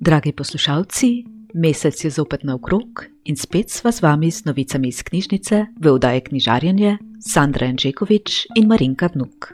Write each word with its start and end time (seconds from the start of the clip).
Dragi 0.00 0.32
poslušalci, 0.32 1.24
mesec 1.54 2.04
je 2.04 2.10
zopet 2.10 2.44
naokrog 2.44 3.04
in 3.24 3.36
spet 3.36 3.70
sva 3.70 3.92
z 3.92 4.00
vami 4.00 4.30
z 4.30 4.48
novicami 4.48 4.88
iz 4.88 5.02
knjižnice 5.02 5.76
v 5.76 5.92
oddaji 5.92 6.20
Knjižarjenje, 6.20 6.96
Sandra 7.20 7.66
Enžekovič 7.68 8.46
in 8.56 8.64
Marinka 8.64 9.10
Vnuk. 9.12 9.52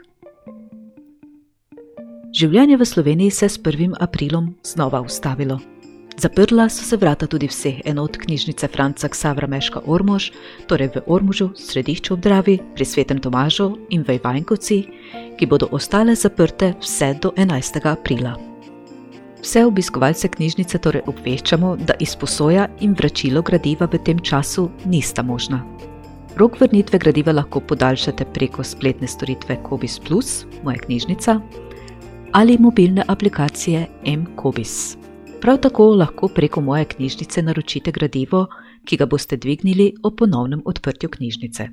Življenje 2.31 2.79
v 2.79 2.85
Sloveniji 2.85 3.31
se 3.31 3.45
je 3.45 3.49
s 3.49 3.59
1. 3.59 3.99
aprilom 3.99 4.55
znova 4.63 5.03
ustavilo. 5.03 5.59
Zaprla 6.15 6.69
so 6.71 6.87
se 6.87 6.95
vrata 6.95 7.27
tudi 7.27 7.51
vseh 7.51 7.83
enot 7.83 8.15
knjižnice 8.17 8.71
Franca 8.71 9.11
Ksavra 9.11 9.51
Meška 9.51 9.83
Ormož, 9.83 10.31
torej 10.71 10.95
v 10.95 11.03
Ormužu, 11.11 11.51
središču 11.59 12.15
obdravi, 12.15 12.59
pri 12.75 12.85
Svetem 12.85 13.19
Tomažu 13.19 13.75
in 13.89 14.07
v 14.07 14.15
Ivajnkovci, 14.15 14.83
ki 15.35 15.45
bodo 15.45 15.67
ostale 15.75 16.15
zaprte 16.15 16.73
vse 16.79 17.17
do 17.19 17.35
11. 17.35 17.83
aprila. 17.83 18.56
Vse 19.41 19.65
obiskovalce 19.65 20.27
knjižnice 20.27 20.79
torej 20.81 21.01
obveščamo, 21.07 21.75
da 21.77 21.93
izposoja 21.99 22.67
in 22.81 22.95
vračilo 22.97 23.41
gradiva 23.41 23.87
v 23.91 23.99
tem 24.03 24.19
času 24.19 24.69
nista 24.85 25.23
možna. 25.23 25.61
Rok 26.37 26.59
vrnitve 26.61 26.99
gradiva 26.99 27.33
lahko 27.33 27.59
podaljšate 27.59 28.25
preko 28.33 28.63
spletne 28.63 29.07
storitve 29.07 29.57
Kobis 29.63 29.99
Plus, 29.99 30.45
moja 30.63 30.77
knjižnica, 30.77 31.39
ali 32.31 32.57
mobilne 32.59 33.03
aplikacije 33.07 33.87
M-Kobis. 34.05 34.97
Prav 35.41 35.57
tako 35.61 35.85
lahko 35.95 36.27
preko 36.27 36.61
moje 36.61 36.85
knjižnice 36.85 37.41
naročite 37.41 37.91
gradivo, 37.91 38.47
ki 38.85 38.97
ga 38.97 39.05
boste 39.05 39.37
dvignili 39.37 39.93
ob 40.03 40.17
ponovnem 40.17 40.61
odprtju 40.65 41.09
knjižnice. 41.09 41.69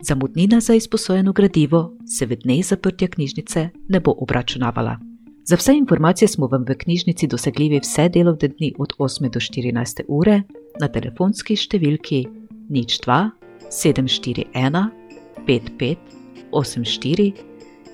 Zamudnina 0.00 0.60
za 0.60 0.74
izposojeno 0.74 1.32
gradivo 1.32 1.92
se 2.06 2.26
v 2.26 2.36
dneh 2.36 2.66
zaprtja 2.66 3.08
knjižnice 3.08 3.68
ne 3.88 4.00
bo 4.00 4.14
obračunavala. 4.18 5.07
Za 5.48 5.56
vse 5.56 5.72
informacije 5.76 6.28
smo 6.28 6.46
vam 6.46 6.64
v 6.68 6.74
knjižnici 6.78 7.26
dosegljivi 7.26 7.80
vse 7.80 8.08
delovne 8.08 8.48
dni 8.48 8.74
od 8.78 8.92
8 8.98 9.30
do 9.30 9.40
14 9.40 10.02
ure 10.08 10.42
na 10.80 10.88
telefonski 10.88 11.56
številki 11.56 12.26
nič 12.68 13.00
2 13.06 13.30
741 13.72 14.90
5584 15.46 17.32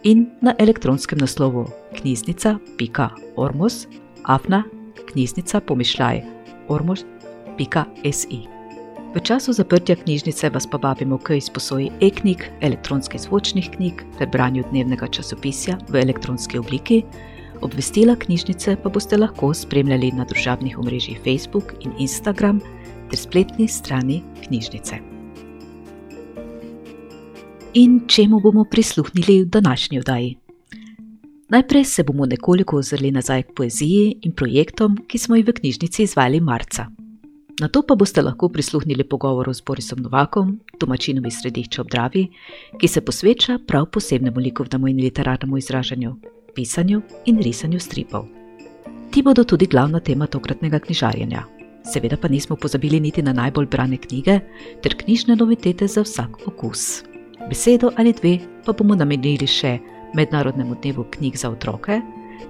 in 0.02 0.26
na 0.42 0.54
elektronskem 0.58 1.18
naslovu 1.22 1.68
knjižnica.ormos 2.00 3.86
afna 4.24 4.64
knjižnica 5.12 5.60
pomišljaj 5.60 6.22
ormož.si. 6.68 8.40
V 9.14 9.20
času 9.22 9.52
zaprtja 9.54 9.94
knjižnice 10.02 10.50
vas 10.50 10.66
pa 10.66 10.78
vabimo 10.82 11.18
k 11.22 11.38
izposoji 11.38 11.92
e-knjig, 12.02 12.50
elektronskih 12.60 13.20
zvočnih 13.20 13.70
knjig 13.76 14.02
ter 14.18 14.26
branju 14.26 14.64
dnevnega 14.72 15.06
časopisja 15.06 15.78
v 15.88 16.02
elektronski 16.02 16.58
obliki. 16.58 17.04
Obvestila 17.64 18.12
knjižnice 18.16 18.76
pa 18.82 18.90
boste 18.92 19.16
lahko 19.16 19.48
spremljali 19.56 20.10
na 20.12 20.26
družabnih 20.28 20.78
omrežjih 20.78 21.20
Facebook 21.24 21.72
in 21.80 21.94
Instagram 21.98 22.58
ter 23.10 23.18
spletni 23.18 23.68
strani 23.68 24.18
knjižnice. 24.44 24.98
In 27.74 28.00
čemu 28.06 28.40
bomo 28.40 28.64
prisluhnili 28.70 29.42
v 29.42 29.46
današnji 29.46 29.98
oddaji? 29.98 30.36
Najprej 31.48 31.84
se 31.84 32.02
bomo 32.02 32.26
nekoliko 32.26 32.76
ozrli 32.76 33.10
nazaj 33.10 33.42
k 33.42 33.56
poeziji 33.56 34.18
in 34.22 34.32
projektom, 34.32 34.98
ki 35.08 35.18
smo 35.18 35.36
jih 35.36 35.48
v 35.48 35.56
knjižnici 35.56 36.02
izvali 36.02 36.40
marca. 36.40 36.86
Na 37.60 37.68
to 37.68 37.82
pa 37.82 37.94
boste 37.94 38.22
lahko 38.22 38.48
prisluhnili 38.48 39.08
pogovoru 39.08 39.54
s 39.54 39.64
Borisom 39.64 40.02
Novakom, 40.02 40.60
domačinom 40.80 41.26
iz 41.26 41.40
središča 41.40 41.82
obdravi, 41.82 42.28
ki 42.80 42.88
se 42.88 43.00
posveča 43.00 43.58
prav 43.66 43.86
posebnemu 43.86 44.40
likovnemu 44.40 44.88
in 44.88 45.00
literarnemu 45.00 45.58
izražanju, 45.58 46.16
pisanju 46.54 47.02
in 47.26 47.42
risanju 47.42 47.80
stripov. 47.80 48.26
Ti 49.10 49.22
bodo 49.22 49.44
tudi 49.44 49.66
glavna 49.66 50.00
tema 50.00 50.26
tokratnega 50.26 50.78
knjižarjenja. 50.78 51.42
Seveda 51.92 52.16
pa 52.16 52.28
nismo 52.28 52.56
pozabili 52.56 53.00
niti 53.00 53.22
na 53.22 53.32
najbolj 53.32 53.66
brane 53.66 53.96
knjige 53.96 54.40
ter 54.82 54.96
knjižne 54.96 55.36
novitete 55.36 55.86
za 55.86 56.02
vsak 56.02 56.46
okus. 56.46 57.04
Besedo 57.48 57.90
ali 57.96 58.12
dve 58.12 58.38
pa 58.64 58.72
bomo 58.72 58.94
namenili 58.94 59.46
še 59.46 59.78
Mednarodnemu 60.14 60.76
dnevu 60.82 61.04
knjig 61.10 61.36
za 61.36 61.50
otroke 61.50 62.00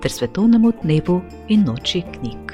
ter 0.02 0.12
Svetovnemu 0.12 0.72
dnevu 0.82 1.20
in 1.48 1.64
noči 1.64 2.02
knjig. 2.18 2.52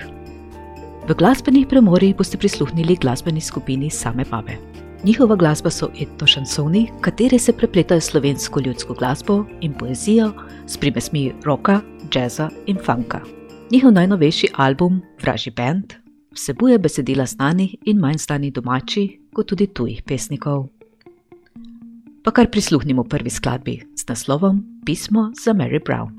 V 1.08 1.14
glasbenih 1.18 1.66
premorih 1.66 2.16
boste 2.16 2.38
prisluhnili 2.38 2.96
glasbeni 2.96 3.40
skupini 3.40 3.90
Same 3.90 4.24
Babe. 4.30 4.69
Njihova 5.04 5.36
glasba 5.36 5.70
so 5.70 5.88
etno 6.00 6.26
šansoni, 6.26 6.90
kateri 7.00 7.38
se 7.38 7.52
prepletajo 7.52 8.00
slovensko 8.00 8.60
ljudsko 8.60 8.94
glasbo 8.94 9.44
in 9.60 9.72
poezijo 9.72 10.32
s 10.66 10.76
primesmi 10.76 11.32
roka, 11.44 11.80
jazza 12.14 12.50
in 12.66 12.76
funka. 12.86 13.20
Njihov 13.70 13.92
najnovejši 13.92 14.48
album, 14.54 15.00
Vraži 15.22 15.50
Band, 15.50 15.92
vsebuje 16.32 16.78
besedila 16.78 17.26
znanih 17.26 17.74
in 17.84 17.98
manj 17.98 18.18
znanih 18.18 18.52
domačih, 18.52 19.10
kot 19.32 19.46
tudi 19.46 19.66
tujih 19.66 20.02
pesnikov. 20.02 20.68
Pa 22.24 22.30
kar 22.30 22.50
prisluhnimo 22.50 23.04
prvi 23.04 23.30
skladbi 23.30 23.80
s 23.96 24.08
naslovom 24.08 24.82
Pismo 24.86 25.32
za 25.44 25.54
Mary 25.54 25.80
Brown. 25.86 26.10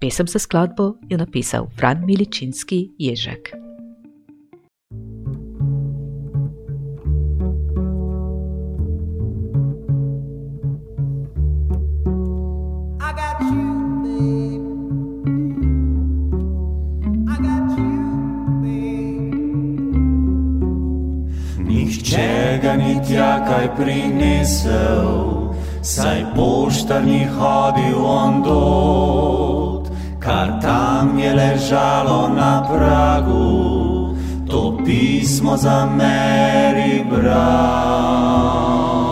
Pesem 0.00 0.26
za 0.26 0.38
skladbo 0.38 0.94
je 1.08 1.18
napisal 1.18 1.66
Fran 1.76 2.04
Miličinski 2.06 2.90
Ježek. 2.98 3.65
Nihče 21.66 22.60
ga 22.62 22.72
ni 22.76 22.94
tja 23.04 23.44
kaj 23.48 23.66
prinesel 23.76 25.36
saj 25.86 26.24
poštar 26.34 27.04
ni 27.04 27.24
hodil 27.24 28.00
on 28.00 28.42
dot, 28.42 29.92
kar 30.18 30.56
tam 30.62 31.18
je 31.18 31.34
ležalo 31.34 32.28
na 32.28 32.64
pragu, 32.64 34.16
to 34.50 34.78
pismo 34.84 35.56
za 35.56 35.86
Mary 35.86 37.04
Brown. 37.10 39.05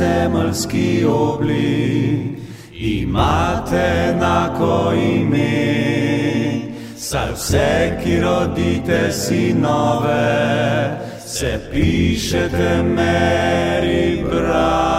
Zemeljski 0.00 1.04
oblik, 1.04 2.38
imate 2.72 4.10
enako 4.10 4.92
ime. 4.92 5.80
Saj 6.96 7.32
vse, 7.32 7.98
ki 8.04 8.20
rodite 8.20 9.12
sinove, 9.12 10.20
se 11.26 11.60
pišete 11.72 12.82
Mary 12.82 14.24
Brown. 14.24 14.89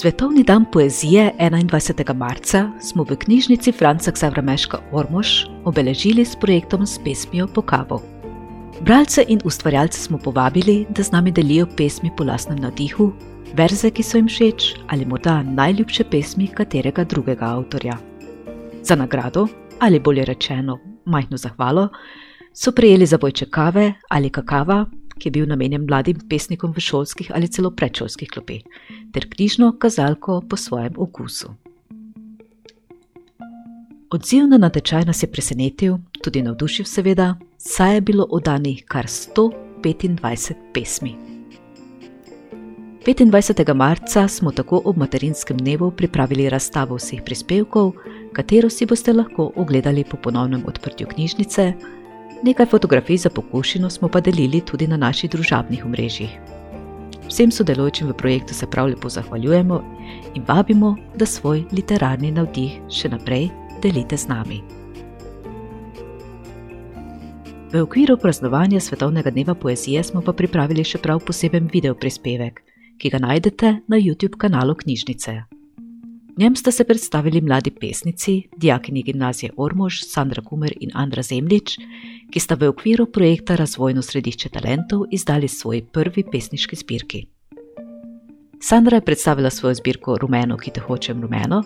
Svetovni 0.00 0.44
dan 0.44 0.64
poezije 0.72 1.32
21. 1.38 2.14
marca 2.14 2.70
smo 2.80 3.02
v 3.02 3.16
knjižnici 3.16 3.72
Franca 3.72 4.12
Xavrameška 4.12 4.78
Ormož 4.92 5.28
obeležili 5.64 6.24
s 6.24 6.36
projektom 6.36 6.86
s 6.86 7.00
pesmijo 7.04 7.48
po 7.54 7.62
kavu. 7.62 8.00
Bralce 8.80 9.24
in 9.28 9.40
ustvarjalce 9.44 10.00
smo 10.00 10.18
povabili, 10.18 10.86
da 10.88 11.02
z 11.02 11.12
nami 11.12 11.32
delijo 11.32 11.66
pesmi 11.76 12.10
po 12.16 12.24
lastnem 12.24 12.58
navdihu, 12.58 13.12
verze, 13.54 13.90
ki 13.90 14.02
so 14.02 14.18
jim 14.18 14.28
všeč 14.28 14.74
ali 14.86 15.04
morda 15.04 15.42
najljubše 15.42 16.04
pesmi 16.04 16.46
katerega 16.46 17.04
drugega 17.04 17.46
avtorja. 17.46 17.98
Za 18.82 18.94
nagrado, 18.94 19.48
ali 19.78 20.00
bolje 20.00 20.24
rečeno, 20.24 20.78
majhno 21.04 21.36
zahvalo, 21.36 21.88
so 22.54 22.72
prejeli 22.72 23.06
zabojče 23.06 23.50
kave 23.50 23.92
ali 24.08 24.30
kakava, 24.30 24.86
ki 25.18 25.28
je 25.28 25.32
bil 25.32 25.48
namenjen 25.48 25.84
mladim 25.84 26.20
pesnikom 26.30 26.72
v 26.72 26.80
šolskih 26.80 27.30
ali 27.34 27.48
celo 27.48 27.70
predšolskih 27.70 28.30
klopeh, 28.30 28.62
ter 29.12 29.28
knjižno 29.30 29.74
kazalko 29.78 30.40
po 30.48 30.56
svojem 30.56 30.94
okusu. 30.96 31.54
Odziv 34.10 34.46
na 34.48 34.56
natečaj 34.56 35.04
nas 35.04 35.22
je 35.22 35.28
presenetil, 35.28 35.98
tudi 36.24 36.42
navdušil, 36.42 36.86
seveda, 36.88 37.34
saj 37.58 37.94
je 37.94 38.00
bilo 38.00 38.26
oddanih 38.30 38.84
kar 38.88 39.04
125 39.04 40.54
pesmi. 40.72 41.16
25. 43.04 43.74
marca 43.74 44.28
smo 44.28 44.50
tako 44.52 44.82
ob 44.84 44.96
materinskem 44.96 45.56
dnevu 45.56 45.90
pripravili 45.90 46.48
razstavo 46.48 46.96
vseh 46.96 47.22
prispevkov, 47.24 47.92
katero 48.32 48.70
si 48.70 48.86
boste 48.86 49.12
lahko 49.12 49.52
ogledali 49.56 50.04
po 50.04 50.16
ponovnem 50.16 50.64
odprtju 50.66 51.06
knjižnice, 51.06 51.72
Nekaj 52.42 52.66
fotografij 52.66 53.16
za 53.16 53.30
pokušino 53.30 53.90
smo 53.90 54.08
pa 54.08 54.20
delili 54.20 54.60
tudi 54.60 54.86
na 54.86 54.96
naših 54.96 55.30
družabnih 55.30 55.84
omrežjih. 55.84 56.38
Vsem 57.28 57.50
sodelujočim 57.50 58.08
v 58.08 58.14
projektu 58.16 58.54
se 58.54 58.66
prav 58.66 58.86
lepo 58.86 59.08
zahvaljujemo 59.08 59.82
in 60.34 60.44
vabimo, 60.48 60.96
da 61.16 61.26
svoj 61.26 61.64
literarni 61.72 62.30
navdih 62.30 62.78
še 62.88 63.08
naprej 63.08 63.50
delite 63.82 64.16
z 64.16 64.28
nami. 64.28 64.62
V 67.72 67.82
okviru 67.82 68.16
praznovanja 68.16 68.80
Svetovnega 68.80 69.30
dneva 69.30 69.54
poezije 69.54 70.04
smo 70.04 70.22
pa 70.22 70.32
pripravili 70.32 70.84
še 70.84 70.98
prav 70.98 71.20
poseben 71.20 71.68
video 71.72 71.94
prispevek, 71.94 72.62
ki 72.98 73.10
ga 73.10 73.18
najdete 73.18 73.76
na 73.88 73.96
YouTube 73.96 74.38
kanalu 74.38 74.74
Knjižnice 74.74 75.57
njem 76.38 76.56
sta 76.56 76.70
se 76.70 76.84
predstavili 76.84 77.40
mladi 77.40 77.70
pesnici, 77.70 78.42
dijakini 78.56 79.02
gimnazije 79.02 79.52
Ormož, 79.56 80.00
Sandra 80.02 80.42
Kumer 80.42 80.72
in 80.80 80.90
Andra 80.94 81.22
Zemljič, 81.22 81.78
ki 82.30 82.40
sta 82.40 82.54
v 82.54 82.68
okviru 82.68 83.06
projekta 83.06 83.56
Razvojno 83.56 84.02
središče 84.02 84.48
talentov 84.48 85.04
izdali 85.10 85.48
svoj 85.48 85.82
prvi 85.92 86.24
pesniški 86.32 86.76
zbirki. 86.76 87.26
Sandra 88.60 88.96
je 88.96 89.04
predstavila 89.04 89.50
svojo 89.50 89.74
zbirko 89.74 90.16
Rumeno, 90.20 90.56
ki 90.56 90.70
te 90.70 90.80
hočem 90.80 91.22
rumeno, 91.22 91.62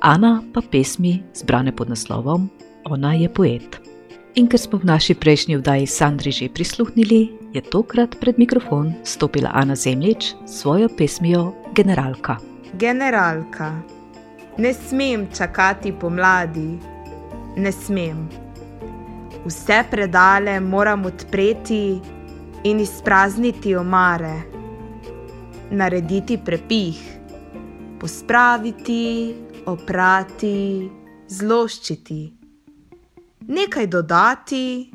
Ana 0.00 0.42
pa 0.54 0.62
pesmi 0.72 1.22
zbrane 1.34 1.76
pod 1.76 1.88
naslovom 1.88 2.48
Ona 2.84 3.14
je 3.14 3.28
poet. 3.28 3.80
In 4.34 4.48
ker 4.48 4.60
smo 4.60 4.78
v 4.78 4.88
naši 4.88 5.14
prejšnji 5.14 5.56
vdaji 5.60 5.86
Sandri 5.86 6.32
že 6.32 6.48
prisluhnili, 6.48 7.28
je 7.52 7.60
tokrat 7.60 8.16
pred 8.20 8.38
mikrofon 8.38 8.94
stopila 9.04 9.50
Ana 9.54 9.74
Zemljič 9.74 10.34
s 10.46 10.60
svojo 10.60 10.88
pesmijo 10.88 11.52
Generalka. 11.74 12.38
Generalka. 12.78 13.99
Ne 14.58 14.74
smem 14.74 15.28
čakati 15.36 15.92
pomladi, 15.92 16.78
ne 17.56 17.72
smem. 17.72 18.28
Vse 19.44 19.84
predale 19.90 20.60
moram 20.60 21.04
odpreti 21.04 22.00
in 22.64 22.80
izprazniti 22.80 23.74
omare, 23.76 24.34
narediti 25.70 26.38
prepih, 26.44 26.98
pospraviti, 28.00 29.34
oprati, 29.66 30.90
zloščiti, 31.28 32.20
nekaj 33.48 33.86
dodati, 33.86 34.90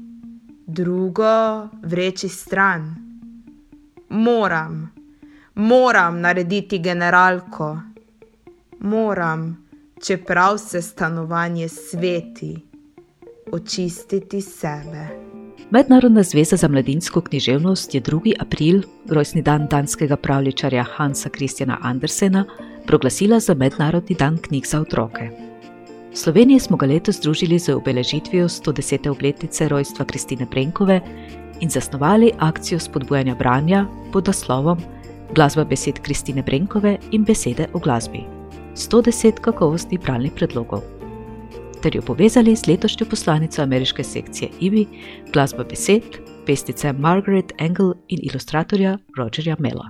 drugo 0.68 1.70
vreči 1.82 2.30
stran. 2.30 2.96
Moram, 4.10 4.92
moram 5.56 6.20
narediti 6.22 6.80
generalko 6.80 7.95
moram, 8.86 9.68
čeprav 10.08 10.58
se 10.58 10.82
stanovanje 10.82 11.70
sveti, 11.70 12.56
očistiti 13.52 14.42
sebe. 14.42 15.08
Mednarodna 15.70 16.24
zveza 16.24 16.56
za 16.56 16.68
mladinsko 16.68 17.22
književnost 17.22 17.96
je 17.96 18.02
2. 18.02 18.34
april, 18.40 18.82
rojstni 19.10 19.42
dan 19.42 19.68
danskega 19.68 20.16
pravličarja 20.16 20.84
Hansa 20.84 21.30
Kristjana 21.30 21.78
Andersena, 21.82 22.46
proglasila 22.88 23.40
za 23.40 23.54
Mednarodni 23.54 24.16
dan 24.20 24.38
knjig 24.38 24.66
za 24.66 24.82
otroke. 24.82 25.30
V 26.12 26.18
Sloveniji 26.18 26.60
smo 26.60 26.78
ga 26.78 26.86
letos 26.86 27.16
združili 27.16 27.60
z 27.60 27.74
obeležitvijo 27.74 28.48
110. 28.48 29.10
obletnice 29.10 29.68
rojstva 29.68 30.06
Kristine 30.06 30.46
Brenkove 30.52 31.02
in 31.60 31.70
zasnovali 31.70 32.32
akcijo 32.40 32.80
spodbujanja 32.80 33.36
branja 33.36 33.86
pod 34.14 34.28
naslovom 34.28 34.78
Glasba 35.36 35.64
besed 35.64 36.00
Kristine 36.00 36.44
Brenkove 36.44 36.98
in 37.12 37.24
besede 37.24 37.68
o 37.74 37.80
glasbi. 37.80 38.35
110 38.76 39.40
kakovostnih 39.40 40.00
bralnih 40.04 40.34
predlogov. 40.36 40.82
Ter 41.82 41.96
jo 41.96 42.02
povezali 42.02 42.56
z 42.56 42.68
letošnjo 42.68 43.06
poslanico 43.08 43.62
ameriške 43.62 44.04
sekcije 44.04 44.50
IBI, 44.60 44.86
glasba 45.34 45.64
besed, 45.64 46.04
pestice 46.46 46.94
Margaret 46.94 47.54
Engel 47.58 47.94
in 48.08 48.20
ilustratorja 48.22 48.98
Rogerja 49.18 49.56
Mela. 49.60 49.88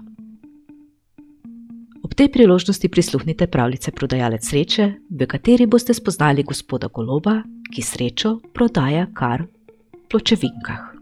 Ob 2.04 2.14
tej 2.14 2.30
priložnosti 2.32 2.90
prisluhnite 2.90 3.48
pravljice 3.48 3.92
Prodajalec 3.92 4.46
sreče, 4.46 4.92
v 5.10 5.28
kateri 5.28 5.66
boste 5.66 5.94
spoznali 5.94 6.44
gospoda 6.44 6.88
Goloba, 6.88 7.42
ki 7.74 7.82
srečo 7.82 8.40
prodaja 8.54 9.08
kar 9.14 9.42
v 9.42 10.06
pločevinkah. 10.10 10.94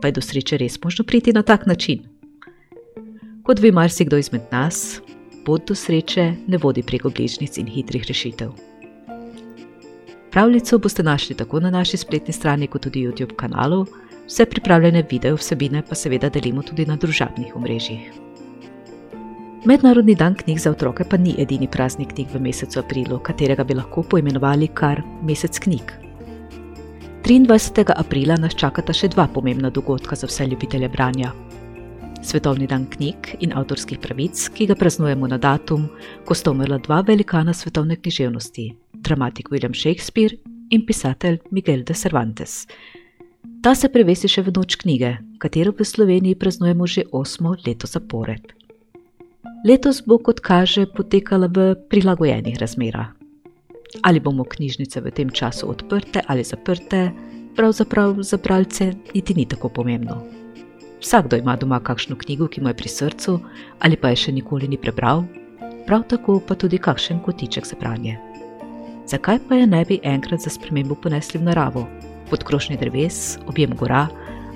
Pa 0.00 0.08
je 0.08 0.12
do 0.12 0.24
sreče 0.24 0.56
res 0.56 0.80
možno 0.84 1.04
priti 1.04 1.32
na 1.32 1.42
tak 1.42 1.66
način? 1.66 2.00
Kot 3.44 3.60
ve 3.60 3.72
marsikdo 3.72 4.16
izmed 4.16 4.48
nas, 4.52 5.02
pot 5.48 5.64
do 5.64 5.74
sreče 5.74 6.32
ne 6.46 6.58
vodi 6.60 6.82
preko 6.84 7.08
bližnjic 7.08 7.56
in 7.56 7.68
hitrih 7.72 8.04
rešitev. 8.04 8.50
Pravljico 10.30 10.78
boste 10.78 11.02
našli 11.02 11.36
tako 11.36 11.60
na 11.60 11.70
naši 11.70 11.96
spletni 11.96 12.34
strani, 12.36 12.66
kot 12.66 12.82
tudi 12.84 13.06
na 13.06 13.12
YouTube 13.12 13.36
kanalu, 13.36 13.86
vse 14.26 14.44
pripravljene 14.44 15.06
video 15.10 15.38
vsebine 15.40 15.82
pa 15.88 15.94
seveda 15.94 16.28
delimo 16.28 16.62
tudi 16.62 16.86
na 16.86 16.96
družabnih 16.96 17.56
omrežjih. 17.56 18.12
Mednarodni 19.64 20.14
dan 20.14 20.34
knjig 20.34 20.58
za 20.58 20.70
otroke 20.70 21.04
pa 21.04 21.16
ni 21.16 21.34
edini 21.38 21.68
praznik 21.68 22.12
knjig 22.12 22.28
v 22.34 22.40
mesecu 22.40 22.84
aprilu, 22.84 23.18
katerega 23.18 23.64
bi 23.64 23.74
lahko 23.74 24.02
poimenovali 24.02 24.68
kar 24.68 25.02
mesec 25.22 25.58
knjig. 25.58 25.92
23. 27.24 27.92
aprila 27.96 28.36
nas 28.36 28.54
čakata 28.54 28.92
še 28.92 29.08
dva 29.08 29.26
pomembna 29.32 29.70
dogodka 29.70 30.16
za 30.16 30.28
vse 30.28 30.46
ljubitelje 30.46 30.88
branja. 30.88 31.32
Svetovni 32.22 32.66
dan 32.66 32.86
knjig 32.90 33.36
in 33.40 33.52
avtorskih 33.54 34.00
pravic, 34.02 34.48
ki 34.54 34.66
ga 34.66 34.74
praznujemo 34.74 35.28
na 35.30 35.38
datum, 35.38 35.86
ko 36.26 36.34
sta 36.34 36.50
umrla 36.50 36.80
dva 36.82 37.00
velikana 37.06 37.54
svetovne 37.54 37.96
književnosti, 37.96 38.64
dramatik 38.92 39.50
William 39.50 39.74
Shakespeare 39.74 40.34
in 40.70 40.84
pisatelj 40.86 41.38
Miguel 41.50 41.84
de 41.86 41.94
Cervantes. 41.94 42.66
Ta 43.62 43.74
se 43.74 43.88
prevesi 43.88 44.28
še 44.28 44.42
v 44.42 44.54
noč 44.56 44.76
knjige, 44.82 45.16
katero 45.38 45.72
v 45.72 45.86
Sloveniji 45.86 46.38
praznujemo 46.38 46.86
že 46.86 47.06
osmo 47.12 47.54
leto 47.66 47.86
zapored. 47.86 48.52
Letos 49.66 50.02
bo, 50.06 50.18
kot 50.18 50.42
kaže, 50.42 50.86
potekala 50.86 51.46
v 51.46 51.74
prilagojenih 51.90 52.58
razmerah. 52.58 53.14
Ali 54.02 54.20
bomo 54.20 54.44
knjižnice 54.44 55.00
v 55.00 55.10
tem 55.14 55.30
času 55.30 55.70
odprte 55.70 56.22
ali 56.26 56.44
zaprte, 56.44 57.08
pravzaprav 57.56 58.22
za 58.22 58.36
bralce 58.36 58.92
niti 59.14 59.34
ni 59.34 59.48
tako 59.48 59.70
pomembno. 59.70 60.22
Vsakdo 61.00 61.36
ima 61.36 61.56
doma 61.56 61.80
kakšno 61.80 62.16
knjigo, 62.16 62.48
ki 62.48 62.60
mu 62.60 62.68
je 62.68 62.74
pri 62.74 62.88
srcu, 62.88 63.38
ali 63.78 63.96
pa 63.96 64.10
je 64.10 64.16
še 64.24 64.32
nikoli 64.32 64.68
ni 64.68 64.78
prebral, 64.78 65.24
prav 65.86 66.02
tako 66.10 66.40
pa 66.40 66.54
tudi 66.58 66.78
kakšen 66.78 67.22
kotiček 67.22 67.66
za 67.66 67.78
branje. 67.80 68.18
Zakaj 69.06 69.38
pa 69.48 69.54
je 69.54 69.66
ne 69.66 69.84
bi 69.88 70.00
enkrat 70.02 70.42
za 70.42 70.50
spremembo 70.50 70.94
ponesli 70.94 71.40
v 71.40 71.46
naravo, 71.48 71.86
pod 72.30 72.44
krošnje 72.44 72.76
dreves, 72.76 73.38
objem 73.46 73.76
gora 73.76 74.08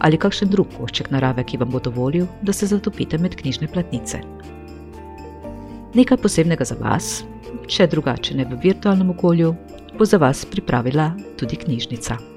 ali 0.02 0.18
kakšen 0.18 0.50
drug 0.50 0.66
košček 0.74 1.12
narave, 1.14 1.44
ki 1.46 1.60
vam 1.60 1.70
bo 1.70 1.78
dovolil, 1.78 2.26
da 2.42 2.52
se 2.52 2.66
zatopite 2.66 3.18
med 3.22 3.36
knjižne 3.38 3.68
platnice? 3.70 4.18
Nekaj 5.94 6.18
posebnega 6.18 6.66
za 6.66 6.74
vas, 6.80 7.22
če 7.70 7.86
drugače 7.86 8.34
ne 8.34 8.48
v 8.50 8.58
virtualnem 8.64 9.14
okolju, 9.14 9.54
bo 9.94 10.04
za 10.04 10.18
vas 10.18 10.42
pripravila 10.44 11.12
tudi 11.38 11.56
knjižnica. 11.56 12.31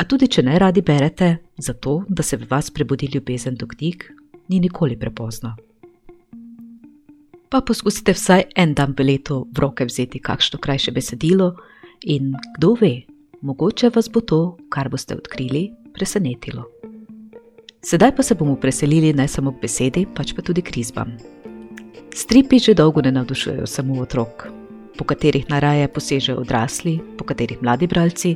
A 0.00 0.04
tudi 0.08 0.30
če 0.32 0.40
ne 0.46 0.54
radi 0.56 0.80
berete, 0.80 1.26
zato 1.60 1.98
da 2.08 2.24
se 2.24 2.38
v 2.40 2.46
vas 2.48 2.70
prebudi 2.72 3.10
ljubezen 3.12 3.58
do 3.60 3.66
knjig, 3.68 4.06
ni 4.48 4.60
nikoli 4.64 4.96
prepozno. 4.96 5.52
Pa 7.52 7.60
poskusite 7.60 8.14
vsaj 8.16 8.46
en 8.56 8.72
dan 8.78 8.94
v 8.96 9.04
letu 9.04 9.42
v 9.52 9.60
roke 9.60 9.84
vzeti 9.84 10.22
kakšno 10.22 10.60
krajše 10.62 10.94
besedilo 10.96 11.50
in 12.08 12.32
kdo 12.56 12.72
ve, 12.80 12.94
mogoče 13.44 13.90
vas 13.92 14.08
bo 14.08 14.22
to, 14.24 14.56
kar 14.72 14.88
boste 14.88 15.18
odkrili, 15.18 15.66
presenetilo. 15.92 16.64
Sedaj 17.84 18.14
pa 18.16 18.22
se 18.22 18.34
bomo 18.34 18.56
preselili 18.56 19.12
ne 19.12 19.28
samo 19.28 19.52
k 19.52 19.66
besedi, 19.66 20.06
pač 20.06 20.32
pa 20.32 20.40
tudi 20.40 20.64
k 20.64 20.80
risbam. 20.80 21.12
Stripi 22.16 22.58
že 22.58 22.72
dolgo 22.74 23.04
ne 23.04 23.12
navdušujejo 23.12 23.66
samo 23.66 24.00
otrok, 24.00 24.48
po 25.00 25.08
katerih 25.08 25.48
naraje 25.48 25.88
posežejo 25.88 26.42
odrasli, 26.44 26.98
po 27.16 27.24
katerih 27.24 27.62
mladi 27.64 27.88
bralci, 27.88 28.34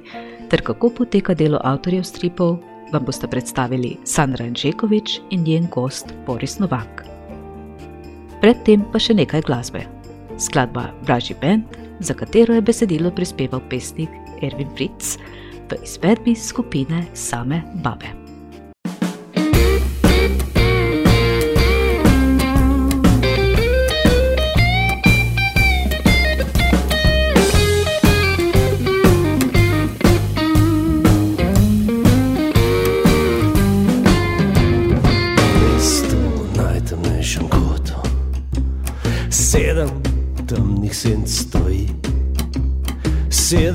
ter 0.48 0.64
kako 0.64 0.94
poteka 0.96 1.36
delo 1.36 1.60
avtorjev 1.60 2.06
stripov, 2.08 2.56
vam 2.88 3.04
boste 3.04 3.28
predstavili 3.28 3.98
Sandra 4.08 4.48
Anžekovič 4.48 5.20
in 5.36 5.44
njen 5.44 5.68
gost 5.68 6.14
Boris 6.26 6.56
Novak. 6.58 7.04
Predtem 8.40 8.88
pa 8.92 8.96
še 8.96 9.12
nekaj 9.20 9.44
glasbe. 9.44 9.84
Skladba 10.40 10.88
Vraži 11.04 11.36
Band, 11.36 11.68
za 12.00 12.16
katero 12.16 12.56
je 12.56 12.64
besedilo 12.64 13.12
prispeval 13.12 13.60
pesnik 13.68 14.10
Erwin 14.40 14.72
Fritz 14.72 15.18
v 15.68 15.80
izvedbi 15.84 16.32
skupine 16.32 17.04
Same 17.12 17.60
Babe. 17.84 18.23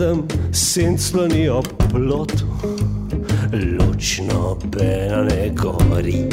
Sedem 0.10 0.26
senc 0.52 1.00
sloni 1.00 1.50
ob 1.50 1.68
plotu, 1.92 2.48
ločno 3.54 4.58
pena 4.72 5.22
ne 5.24 5.50
gori. 5.54 6.24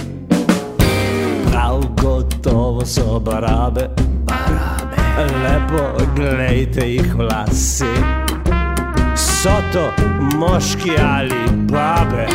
Prav 1.50 1.84
gotovo 2.02 2.86
so 2.86 3.20
barabe, 3.20 3.88
barabe. 4.24 4.96
lepo 5.42 5.82
gledajte 6.16 6.88
jih 6.88 7.14
vlasi. 7.14 7.92
So 9.16 9.52
to 9.72 9.90
moški 10.36 10.96
ali 10.98 11.44
babe, 11.68 12.26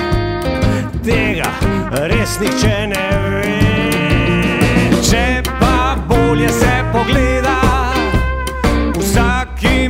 tega 1.04 1.50
res 1.92 2.38
nihče 2.40 2.88
ne 2.94 3.08
ve. 3.30 3.58
Če 5.10 5.42
pa 5.60 5.96
bolje 6.08 6.50
se 6.50 6.76
pogleda 6.94 7.51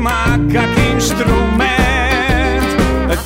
ima 0.02 0.38
kak 0.54 0.70
inštrument, 0.94 2.70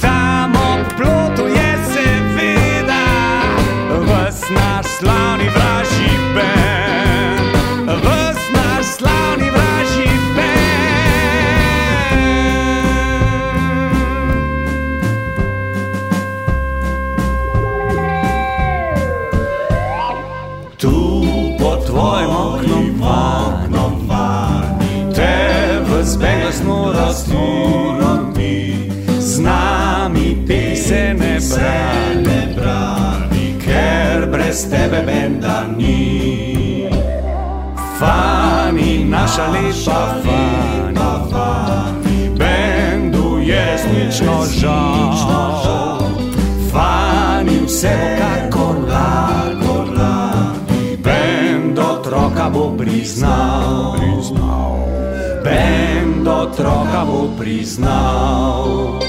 tam 0.02 0.52
ob 0.56 0.86
plotu 0.98 1.48
je 1.48 1.78
seveda 1.94 3.04
vas 4.08 4.50
naš 4.50 4.86
slavni 5.00 5.50
vražji 5.50 5.65
se 31.56 31.74
ne 32.26 32.40
brani, 32.56 33.46
ker 33.64 34.28
brez 34.32 34.70
tebe 34.70 35.02
benda 35.06 35.58
ni. 35.78 36.90
Fani, 38.00 39.04
naša 39.04 39.48
lepa 39.54 40.02
fani, 41.32 42.30
bendu 42.40 43.40
je 43.40 43.66
resnično 43.66 44.46
žal. 44.60 46.00
Fani, 46.72 47.60
vse 47.66 47.96
bo 48.00 48.18
kako 48.20 48.66
lako, 48.92 49.76
lako, 49.98 50.76
bend 51.04 51.80
otroka 51.80 52.50
bo 52.50 52.78
priznal. 52.78 53.96
priznal 53.98 54.76
bend 55.46 56.28
otroka 56.28 57.06
bo 57.06 57.30
priznal. 57.38 59.05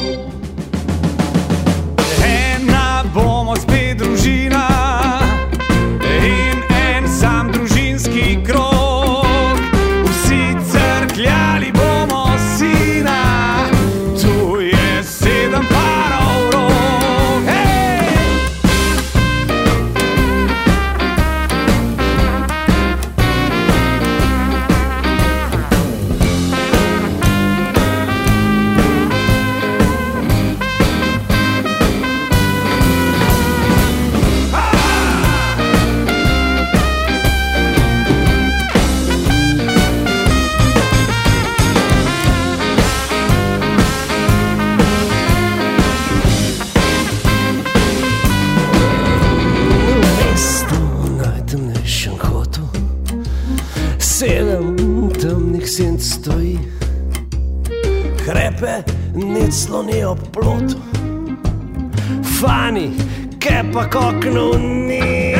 Pa 63.76 63.84
kokno 63.84 64.58
ni. 64.58 65.34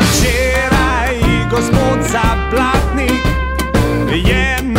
Včeraj 0.00 1.16
gospod 1.50 1.98
zaplatnik 2.12 3.24
je 4.28 4.73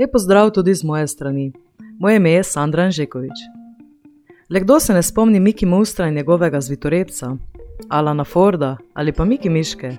Lepo 0.00 0.18
zdrav 0.18 0.50
tudi 0.50 0.74
z 0.74 0.84
moje 0.84 1.06
strani. 1.06 1.52
Moje 1.98 2.16
ime 2.16 2.30
je 2.30 2.44
Sandra 2.44 2.82
Anžekovič. 2.82 3.38
Le 4.50 4.60
kdo 4.60 4.80
se 4.80 4.94
ne 4.94 5.02
spomni 5.02 5.40
Miki 5.40 5.66
Mustra 5.66 6.08
in 6.08 6.14
njegovega 6.14 6.60
zvitorepca, 6.60 7.36
Alana 7.88 8.24
Forda 8.24 8.76
ali 8.94 9.12
pa 9.12 9.24
Miki 9.24 9.48
Miške? 9.48 9.96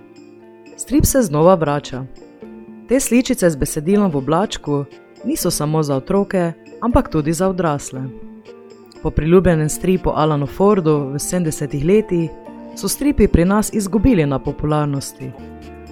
Strip 0.77 1.05
se 1.05 1.21
znova 1.21 1.55
vrača. 1.55 2.05
Te 2.87 2.99
sličice 2.99 3.49
z 3.49 3.55
besedilom 3.55 4.11
v 4.11 4.17
oblačku 4.17 4.85
niso 5.25 5.51
samo 5.51 5.83
za 5.83 5.95
otroke, 5.95 6.53
ampak 6.81 7.09
tudi 7.09 7.33
za 7.33 7.49
odrasle. 7.49 8.01
Po 9.03 9.09
priljubljenem 9.11 9.69
stripu 9.69 10.09
Alanu 10.15 10.47
Fordu 10.47 10.97
v 10.97 11.13
70-ih 11.13 11.85
letih 11.85 12.29
so 12.75 12.87
stripi 12.87 13.27
pri 13.27 13.45
nas 13.45 13.73
izgubili 13.73 14.25
na 14.25 14.39
popularnosti, 14.39 15.31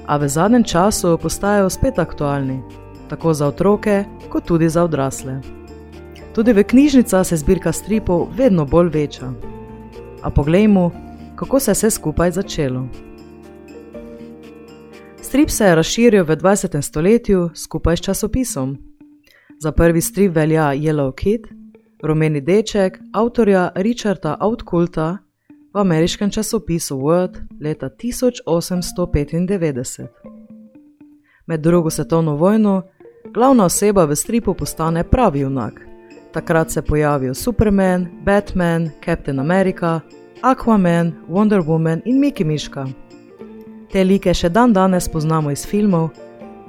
a 0.06 0.18
v 0.18 0.28
zadnjem 0.28 0.63
času 0.63 1.18
postajajo 1.22 1.70
spet 1.70 2.00
aktualni, 2.00 2.62
tako 3.10 3.34
za 3.34 3.48
otroke, 3.48 4.04
kot 4.30 4.46
tudi 4.46 4.70
za 4.70 4.84
odrasle. 4.84 5.42
Tudi 6.36 6.54
v 6.54 6.63
knjižnicah 6.63 7.28
se 7.28 7.38
zbirka 7.38 7.72
stripov 7.72 8.28
vedno 8.38 8.66
bolj 8.66 8.89
veča. 8.89 9.34
A 10.22 10.30
poglejmo, 10.30 10.92
kako 11.36 11.60
se 11.60 11.72
je 11.72 11.74
vse 11.74 11.89
skupaj 11.89 12.32
začelo. 12.32 12.88
Strip 15.22 15.50
se 15.50 15.66
je 15.66 15.75
razširil 15.75 16.24
v 16.24 16.36
20. 16.36 16.82
stoletju 16.82 17.50
skupaj 17.56 17.98
s 17.98 18.01
časopisom. 18.01 18.78
Za 19.60 19.72
prvi 19.72 20.01
strip 20.01 20.36
velja 20.36 20.74
Yellow 20.74 21.16
Kid, 21.16 21.48
rumeni 22.04 22.42
deček 22.42 23.00
avtorja 23.13 23.72
Richarda 23.75 24.38
Outkulta 24.39 25.18
v 25.74 25.80
ameriškem 25.80 26.32
časopisu 26.32 26.98
Word 26.98 27.38
leta 27.62 27.89
1895. 27.89 30.08
Med 31.46 31.62
drugo 31.62 31.89
svetovno 31.89 32.36
vojno 32.36 32.84
glavna 33.26 33.66
oseba 33.66 34.06
v 34.06 34.16
stripu 34.16 34.54
postane 34.54 35.04
pravi 35.04 35.40
junak. 35.40 35.82
Takrat 36.32 36.72
se 36.72 36.82
pojavijo 36.82 37.34
Superman, 37.34 38.08
Batman, 38.22 38.90
Captain 39.05 39.40
America, 39.40 40.00
Aquaman, 40.42 41.14
Wonder 41.29 41.62
Woman 41.66 42.01
in 42.05 42.20
Mickey 42.20 42.46
Miška. 42.46 42.86
Te 43.92 44.03
like 44.03 44.34
še 44.34 44.50
dan 44.50 44.74
danes 44.74 45.10
poznamo 45.10 45.51
iz 45.51 45.66
filmov, 45.68 46.10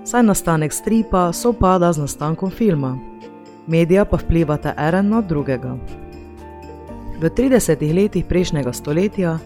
saj 0.05 0.23
nastanek 0.23 0.73
stripa 0.73 1.33
sopada 1.33 1.93
z 1.93 2.01
nastankom 2.01 2.51
filma. 2.51 2.97
Medija 3.67 4.05
pa 4.05 4.17
vplivata 4.17 4.73
eden 4.89 5.09
na 5.09 5.21
drugega. 5.21 5.77
V 7.21 7.29
30 7.29 7.95
letih 7.95 8.25
prejšnjega 8.25 8.73
stoletja 8.73 9.39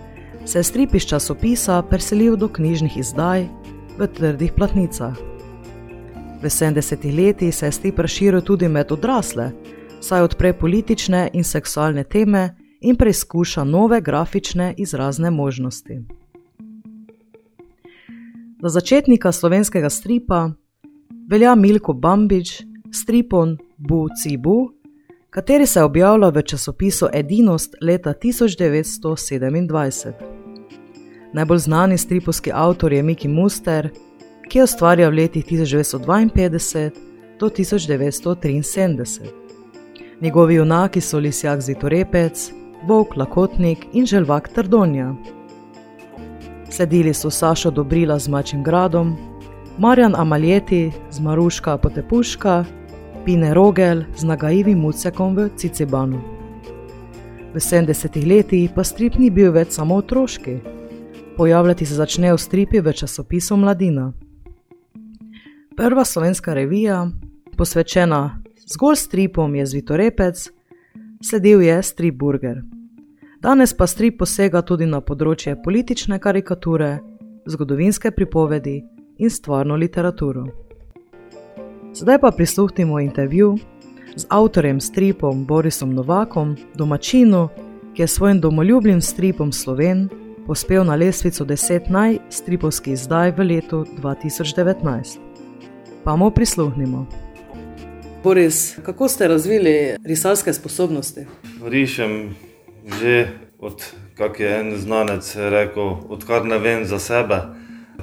se 0.45 0.59
je 0.59 0.65
strip 0.65 0.95
iz 0.95 1.07
časopisa 1.11 1.83
preselil 1.83 2.37
do 2.37 2.49
knjižnih 2.49 2.97
izdaj 2.97 3.49
v 3.99 4.07
trdih 4.07 4.53
platnicah. 4.53 5.34
V 6.45 6.47
70 6.47 7.17
letih 7.17 7.55
se 7.55 7.67
je 7.67 7.73
strip 7.73 7.99
razširil 7.99 8.41
tudi 8.41 8.69
med 8.69 8.93
odrasle, 8.93 9.53
saj 10.01 10.23
odpre 10.23 10.53
politične 10.53 11.31
in 11.33 11.45
seksualne 11.45 12.05
teme 12.05 12.57
in 12.81 12.97
preizkuša 12.97 13.65
nove 13.65 14.01
grafične 14.01 14.75
izrazne 14.77 15.31
možnosti. 15.31 16.01
Za 18.63 18.69
začetnika 18.69 19.33
slovenskega 19.33 19.91
stripa 19.91 20.51
velja 21.31 21.55
Milko 21.55 21.93
Bambič, 21.93 22.63
stripon 22.93 23.59
Bu 23.77 24.09
Cibu, 24.23 24.71
kateri 25.31 25.67
se 25.67 25.79
je 25.79 25.85
objavljal 25.85 26.31
v 26.31 26.43
časopisu 26.43 27.07
Edinost 27.13 27.75
leta 27.81 28.15
1927. 28.23 30.13
Najbolj 31.33 31.59
znani 31.59 31.99
stripovski 31.99 32.51
avtor 32.55 32.93
je 32.93 33.03
Miki 33.03 33.29
Muster, 33.29 33.91
ki 34.55 34.59
je 34.59 34.65
ustvarjal 34.65 35.11
v 35.11 35.15
letih 35.15 35.45
1952 35.45 36.91
do 37.41 37.49
1973. 37.49 39.21
Njegovi 40.21 40.55
junaki 40.55 41.01
so 41.01 41.19
Lisjak 41.19 41.61
Zitorepec, 41.61 42.53
Vok 42.87 43.17
Lakotnik 43.17 43.87
in 43.93 44.07
Želvak 44.07 44.49
Trdonja. 44.49 45.15
Sledili 46.71 47.15
so 47.15 47.31
Sašo 47.31 47.71
Dobrila 47.71 48.19
z 48.19 48.29
Mačim 48.29 48.63
gradom, 48.63 49.17
Marjan 49.79 50.15
Amaljeti 50.17 50.93
z 51.11 51.21
Maruška 51.21 51.77
Potepuška 51.79 52.65
Pine 53.25 53.55
Rogel 53.55 54.03
z 54.17 54.25
nagajivim 54.25 54.79
mucekom 54.79 55.37
v 55.37 55.51
Cicibanu. 55.57 56.21
V 57.55 57.57
70-ih 57.59 58.27
letih 58.27 58.71
pa 58.75 58.85
strip 58.85 59.19
ni 59.19 59.31
bil 59.31 59.51
več 59.53 59.73
samo 59.75 59.97
otroški, 59.97 60.59
pojavljati 61.37 61.87
se 61.87 61.95
začnejo 61.95 62.39
stripi 62.39 62.81
v 62.81 62.93
časopisu 62.93 63.57
Mladina. 63.57 64.24
Prva 65.77 66.05
slovenska 66.05 66.55
revija, 66.55 67.11
posvečena 67.57 68.43
zgolj 68.73 68.97
stripom, 68.97 69.55
je 69.55 69.67
Zvitorepec, 69.67 70.51
sledil 71.23 71.63
je 71.63 71.83
Strip 71.83 72.15
Burger. 72.15 72.63
Danes 73.43 73.75
pa 73.77 73.87
strip 73.87 74.19
posega 74.19 74.63
tudi 74.63 74.87
na 74.87 75.01
področje 75.01 75.57
politične 75.65 76.21
karikature, 76.23 77.01
zgodovinske 77.51 78.15
pripovedi 78.15 78.77
in 79.19 79.31
stvarno 79.31 79.75
literaturo. 79.77 80.47
Sedaj 81.93 82.21
pa 82.23 82.31
prisluhnimo 82.31 83.01
intervju 83.01 83.57
z 84.17 84.27
avtorjem 84.31 84.81
stripom 84.81 85.43
Borisom 85.47 85.91
Novakom, 85.95 86.55
domačinu, 86.75 87.49
ki 87.95 88.03
je 88.03 88.09
svojim 88.09 88.41
domoljubnim 88.41 89.03
stripom 89.03 89.53
Sloven 89.53 90.09
pospel 90.47 90.85
na 90.85 90.95
lestvico 90.95 91.45
10 91.45 91.91
najstripovskih 91.91 92.93
izdaj 92.95 93.35
v 93.37 93.51
letu 93.51 93.85
2019. 93.99 95.34
Pa 96.05 96.17
mu 96.17 96.31
prisluhnimo. 96.31 97.07
Boris, 98.25 98.79
kako 98.83 99.09
ste 99.09 99.29
razvili 99.29 99.97
risalske 100.05 100.53
sposobnosti? 100.53 101.27
Rišem 101.65 102.35
že 103.01 103.29
od, 103.59 103.85
kak 104.17 104.41
je 104.41 104.61
en 104.61 104.77
znanec 104.77 105.37
rekel, 105.37 105.97
odkar 106.09 106.45
ne 106.45 106.59
vem 106.59 106.85
za 106.85 106.99
sebe. 106.99 107.41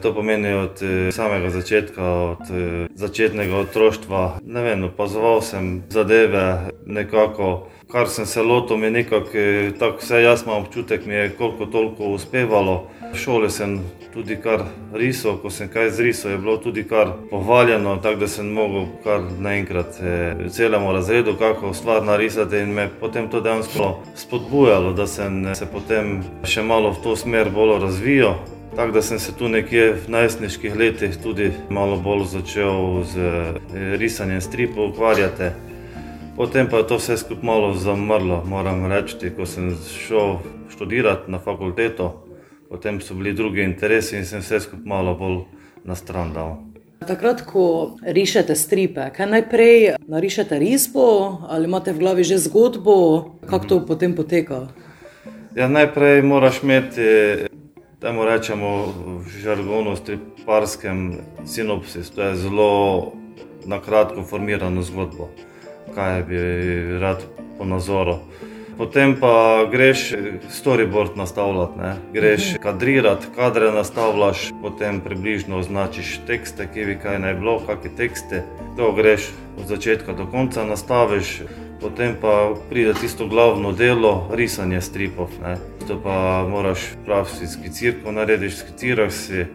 To 0.02 0.14
pomeni 0.14 0.54
od 0.54 0.82
eh, 0.82 1.12
samega 1.12 1.50
začetka, 1.50 2.04
od 2.04 2.48
eh, 2.50 2.88
začetnega 2.96 3.56
otroštva. 3.56 4.40
Ne 4.46 4.62
vem, 4.64 4.84
opazoval 4.84 5.42
sem 5.42 5.84
zadeve, 5.90 6.72
nekako, 6.86 7.68
kar 7.92 8.08
sem 8.10 8.26
se 8.26 8.42
lotil, 8.42 8.78
mi 8.78 8.88
je 8.88 8.92
nekako 8.92 9.38
eh, 9.38 9.72
tako, 9.80 9.98
vse 10.02 10.22
jaz 10.24 10.44
imam 10.44 10.64
občutek, 10.64 11.06
mi 11.06 11.14
je 11.14 11.30
koliko 11.30 11.66
toliko 11.66 12.04
uspevalo. 12.16 12.88
V 13.14 13.18
šoli 13.18 13.50
sem 13.50 13.82
tudi 14.14 14.38
kar 14.42 14.64
risal, 14.94 15.38
ko 15.38 15.50
sem 15.50 15.68
kaj 15.68 15.90
zrisal, 15.90 16.32
je 16.32 16.38
bilo 16.38 16.58
tudi 16.58 16.84
kar 16.88 17.12
pohvaljeno, 17.30 17.98
tako 17.98 18.20
da 18.24 18.28
sem 18.28 18.48
mogel 18.48 18.86
kar 19.04 19.22
naenkrat 19.40 20.00
celemu 20.50 20.94
razredu 20.94 21.36
kako 21.40 21.74
stvar 21.74 22.04
narisati 22.04 22.58
in 22.58 22.74
me 22.74 22.88
potem 23.00 23.28
to 23.30 23.42
dejansko 23.42 24.00
spodbujalo, 24.16 24.94
da 24.94 25.08
sem 25.08 25.56
se 25.56 25.68
potem 25.68 26.24
še 26.44 26.64
malo 26.64 26.92
v 26.96 27.04
to 27.04 27.16
smer 27.16 27.52
bolj 27.52 27.80
razvijal. 27.84 28.40
Tako 28.76 28.92
da 28.92 29.02
sem 29.02 29.20
se 29.20 29.32
tu 29.36 29.50
nekje 29.50 29.94
v 29.94 30.08
najstniških 30.08 30.76
letih 30.76 31.18
tudi 31.24 31.52
malo 31.70 31.98
bolj 31.98 32.24
začel 32.26 33.04
z 33.04 33.18
eh, 33.20 33.98
risanjem 33.98 34.42
stripov 34.42 34.90
ukvarjati. 34.90 35.52
Potem 36.38 36.70
pa 36.70 36.78
je 36.78 36.88
to 36.88 36.98
vse 36.98 37.18
skupaj 37.18 37.44
malo 37.44 37.74
zamrlo, 37.74 38.44
moram 38.48 38.86
reči, 38.88 39.30
ko 39.36 39.46
sem 39.46 39.76
šel 40.08 40.40
študirati 40.72 41.32
na 41.32 41.40
fakulteto, 41.40 42.24
potem 42.70 43.02
so 43.02 43.14
bili 43.14 43.34
drugi 43.34 43.62
interesi 43.62 44.18
in 44.18 44.26
sem 44.26 44.40
vse 44.40 44.60
skupaj 44.60 44.88
malo 44.88 45.16
bolj 45.20 45.44
na 45.84 45.96
stran 45.96 46.34
dal. 46.34 46.56
Takrat, 47.08 47.42
ko 47.42 47.98
rišete 48.02 48.56
stripe, 48.56 49.10
kaj 49.12 49.28
najprej 49.28 49.96
narišete 50.08 50.60
risbo 50.60 51.38
ali 51.50 51.68
imate 51.68 51.92
v 51.92 52.00
glavi 52.00 52.24
že 52.24 52.38
zgodbo, 52.38 53.26
kako 53.50 53.66
to 53.66 53.86
potem 53.86 54.16
poteka? 54.16 54.68
Ja, 55.56 55.68
najprej 55.68 56.22
moraš 56.22 56.64
imeti 56.64 57.52
Temu 58.02 58.26
rečemo 58.26 58.90
v 59.22 59.30
žargonu, 59.30 59.94
striparskem 59.94 61.22
sinopsis. 61.46 62.10
To 62.10 62.22
je 62.22 62.36
zelo 62.36 62.72
na 63.66 63.78
kratko 63.78 64.26
formirano 64.26 64.82
zgodbo, 64.82 65.30
kaj 65.94 66.24
bi 66.26 66.40
rad 66.98 67.22
po 67.58 67.66
nazoru. 67.66 68.18
Potem 68.78 69.14
pa 69.22 69.70
greš 69.70 70.18
storyboard 70.50 71.14
nastavljati, 71.14 71.78
ne? 71.78 71.94
greš 72.14 72.54
mhm. 72.54 72.62
kadrirati, 72.64 73.28
kadre 73.36 73.70
nastavljaš, 73.72 74.50
potem 74.62 74.98
približno 75.06 75.62
označiš 75.62 76.20
tekste, 76.26 76.66
ki 76.74 76.86
bi 76.86 76.96
kaj 76.98 77.20
naj 77.22 77.38
bilo, 77.38 77.60
kakšne 77.68 77.92
tekste. 77.98 78.42
To 78.82 78.96
greš 78.98 79.30
od 79.62 79.70
začetka 79.70 80.18
do 80.18 80.26
konca, 80.26 80.66
nastaviš 80.66 81.42
potem 81.82 82.16
pa 82.22 82.54
pride 82.70 82.94
tisto 82.94 83.28
glavno 83.28 83.72
delo, 83.72 84.30
risanje 84.34 84.82
stripov. 84.82 85.30
Ne. 85.44 85.58
To 85.88 86.02
pa 86.04 86.48
moraš 86.50 86.80
prav 87.06 87.26
si 87.26 87.48
skicirko 87.48 88.12
narediš, 88.12 88.56
skiciraš 88.56 89.14
si, 89.14 89.46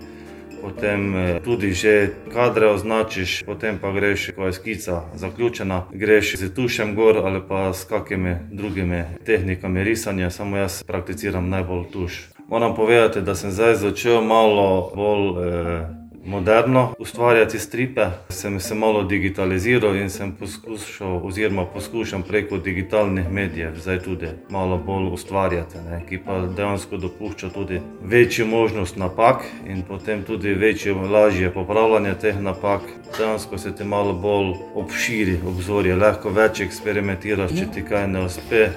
potem 0.63 1.15
eh, 1.15 1.41
tudi 1.45 1.73
že 1.73 2.11
kadre 2.33 2.67
označiš, 2.67 3.47
potem 3.47 3.79
pa 3.79 3.93
greš, 3.93 4.35
ko 4.35 4.47
je 4.47 4.53
skica 4.53 5.03
zaključena, 5.15 5.87
greš 5.93 6.37
z 6.37 6.51
tušem 6.55 6.95
gor 6.95 7.23
ali 7.23 7.41
pa 7.49 7.73
s 7.73 7.85
kakimi 7.85 8.37
drugimi 8.51 9.05
tehnikami 9.25 9.85
risanja, 9.85 10.31
samo 10.31 10.57
jaz 10.57 10.83
prakticiram 10.83 11.49
najbolj 11.49 11.85
tuš. 11.93 12.29
Moram 12.49 12.75
povedati, 12.75 13.21
da 13.21 13.35
sem 13.35 13.51
zdaj 13.51 13.75
začel 13.75 14.23
malo 14.23 14.93
bolj 14.95 15.25
eh, 15.47 16.06
moderno 16.27 16.95
ustvarjati 16.99 17.59
stripe. 17.59 18.07
Sem 18.29 18.61
se 18.61 18.75
malo 18.75 19.03
digitaliziral 19.03 19.97
in 19.97 20.11
sem 20.11 20.33
poskušal, 20.33 21.21
oziroma 21.27 21.65
poskušam 21.67 22.23
preko 22.23 22.59
digitalnih 22.59 23.31
medijev, 23.31 23.77
zdaj 23.77 23.99
tudi 23.99 24.29
malo 24.51 24.79
bolj 24.79 25.13
ustvarjati, 25.13 25.79
ne, 25.91 26.03
ki 26.09 26.19
pa 26.27 26.39
dejansko 26.47 26.97
dopušča 26.97 27.49
tudi 27.49 27.81
večjo 28.03 28.47
možnost 28.47 28.97
napak 28.97 29.45
in 29.67 29.83
potem 29.83 30.23
tudi 30.23 30.55
večje, 30.55 30.95
lažje 30.95 31.51
popravljanje 31.51 32.15
teh 32.15 32.41
napak. 32.41 32.81
Dejansko 33.19 33.59
se 33.59 33.75
ti 33.75 33.85
malo 33.85 34.13
bolj 34.13 34.55
obširi 34.75 35.39
obzorje, 35.47 35.97
lahko 35.97 36.31
več 36.31 36.61
eksperimentiraš, 36.61 37.51
če 37.59 37.67
ti 37.75 37.85
kaj 37.85 38.09
ne 38.09 38.25
uspe 38.25 38.71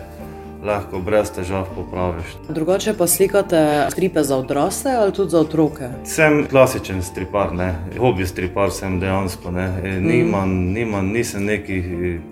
lahko 0.63 0.99
brez 0.99 1.31
težav 1.31 1.67
popraviš. 1.75 2.25
Drugače 2.49 2.93
pa 2.97 3.07
slikate 3.07 3.87
stripe 3.91 4.23
za 4.23 4.37
odrasle 4.37 4.91
ali 4.91 5.13
tudi 5.13 5.29
za 5.29 5.39
otroke? 5.39 5.89
Sem 6.03 6.45
klasičen 6.49 7.03
stripar, 7.03 7.53
ne. 7.53 7.75
hobi 7.99 8.25
stripar 8.27 8.71
sem 8.71 8.99
dejansko. 8.99 9.53
E, 9.83 9.99
nimam, 10.01 10.49
nimam, 10.49 11.07
nisem 11.07 11.45
neki, 11.45 11.83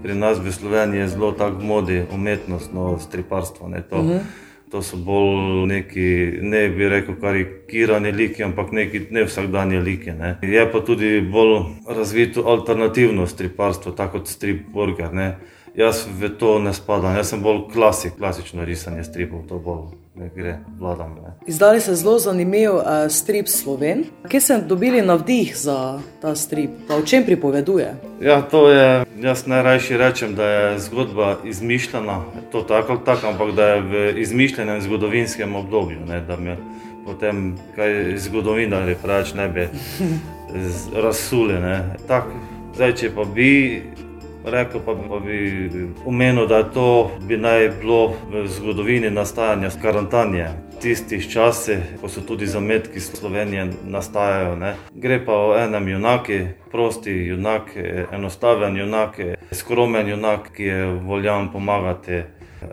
pri 0.04 0.16
nas 0.16 0.40
v 0.40 0.52
Sloveniji 0.52 1.00
je 1.00 1.08
zelo 1.08 1.32
tako 1.32 1.62
modi 1.62 2.04
umetnostno 2.14 3.00
striparstvo. 3.00 3.70
Ne, 3.70 3.82
to, 3.82 3.96
uh 3.96 4.06
-huh. 4.06 4.20
to 4.72 4.82
so 4.82 4.98
bolj 4.98 5.68
neki, 5.68 6.40
ne 6.42 6.70
bi 6.70 6.90
rekel, 6.90 7.16
karikirani 7.22 8.12
liki, 8.12 8.44
ampak 8.44 8.72
neki 8.72 9.02
ne 9.12 9.24
vsakdanje 9.24 9.80
liki. 9.80 10.12
Ne. 10.12 10.38
Je 10.42 10.72
pa 10.72 10.80
tudi 10.80 11.22
bolj 11.22 11.64
razvito 11.88 12.44
alternativno 12.46 13.28
striparstvo, 13.28 13.92
tako 13.92 14.18
kot 14.18 14.28
strip 14.28 14.68
burger. 14.74 15.14
Jaz 15.78 16.08
v 16.20 16.30
to 16.30 16.58
ne 16.60 16.74
spadam, 16.74 17.14
jaz 17.16 17.30
sem 17.30 17.42
bolj 17.42 17.68
klasik, 17.70 18.16
klasično 18.18 18.66
risanje 18.66 19.04
stripov, 19.06 19.44
to 19.46 19.60
bolj 19.62 19.92
ne 20.18 20.30
gre, 20.36 20.56
vladam. 20.80 21.12
Ne. 21.22 21.36
Izdali 21.46 21.82
ste 21.82 21.94
zelo 21.96 22.18
zanimiv 22.20 22.76
uh, 22.76 23.06
strip 23.10 23.48
Sloven. 23.48 24.02
Kje 24.26 24.42
ste 24.42 24.58
dobili 24.58 25.02
navdih 25.06 25.54
za 25.58 26.00
ta 26.22 26.34
strip, 26.36 26.72
pa 26.88 26.98
o 26.98 27.06
čem 27.06 27.26
pripoveduje? 27.26 27.94
Ja, 28.22 28.42
to 28.42 28.70
je, 28.70 29.06
jaz 29.22 29.46
najrajši 29.46 29.98
rečem, 29.98 30.34
da 30.36 30.46
je 30.46 30.80
zgodba 30.80 31.36
izmišljena, 31.46 32.24
to 32.52 32.62
tako 32.62 32.98
ali 32.98 33.06
tako, 33.06 33.28
ampak 33.28 33.54
da 33.54 33.68
je 33.68 33.82
v 33.82 34.20
izmišljenem 34.20 34.82
zgodovinskem 34.82 35.56
obdobju, 35.56 36.00
ne, 36.08 36.22
da 36.22 36.38
mi 36.38 36.58
potem 37.06 37.54
kaj 37.76 38.18
zgodovinari 38.18 38.98
preveč 39.04 39.34
ne 39.34 39.48
bi 39.50 39.70
razsuli. 41.06 41.62
Zdaj, 42.74 42.96
če 42.96 43.14
pa 43.16 43.24
bi 43.26 43.82
rekel 44.52 44.82
pa, 44.86 44.96
pa 45.10 45.20
bi 45.20 45.70
omenil, 46.06 46.48
da 46.48 46.64
to 46.64 47.12
bi 47.28 47.38
naj 47.38 47.70
bilo 47.82 48.14
v 48.32 48.48
zgodovini 48.48 49.12
nastajanja 49.12 49.70
karantanje. 49.82 50.48
Tistih 50.82 51.26
časih, 51.32 51.80
ko 52.02 52.10
so 52.10 52.22
tudi 52.22 52.48
zametki 52.48 53.00
Slovenije 53.00 53.68
nastajajo. 53.84 54.56
Ne. 54.56 54.76
Gre 54.94 55.18
pa 55.26 55.34
o 55.34 55.56
enem 55.58 55.88
junaku, 55.88 56.40
prosti 56.72 57.12
junak, 57.12 57.74
enostaven 58.14 58.78
junak, 58.78 59.18
skromen 59.52 60.10
junak, 60.10 60.52
ki 60.54 60.64
je 60.64 60.86
voljan 60.86 61.52
pomagati 61.52 62.22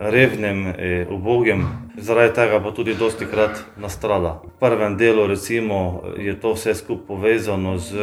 revnim, 0.01 0.67
e, 0.67 1.07
ubogim, 1.11 1.67
zaradi 1.97 2.35
tega 2.35 2.61
pa 2.61 2.71
tudi 2.71 2.95
dosti 2.95 3.27
krat 3.27 3.65
nastrada. 3.77 4.41
V 4.45 4.61
prvem 4.61 4.97
delu 4.97 5.27
recimo, 5.27 6.03
je 6.19 6.35
to 6.41 6.55
vse 6.55 6.75
skupaj 6.75 7.07
povezano 7.07 7.79
z 7.79 7.97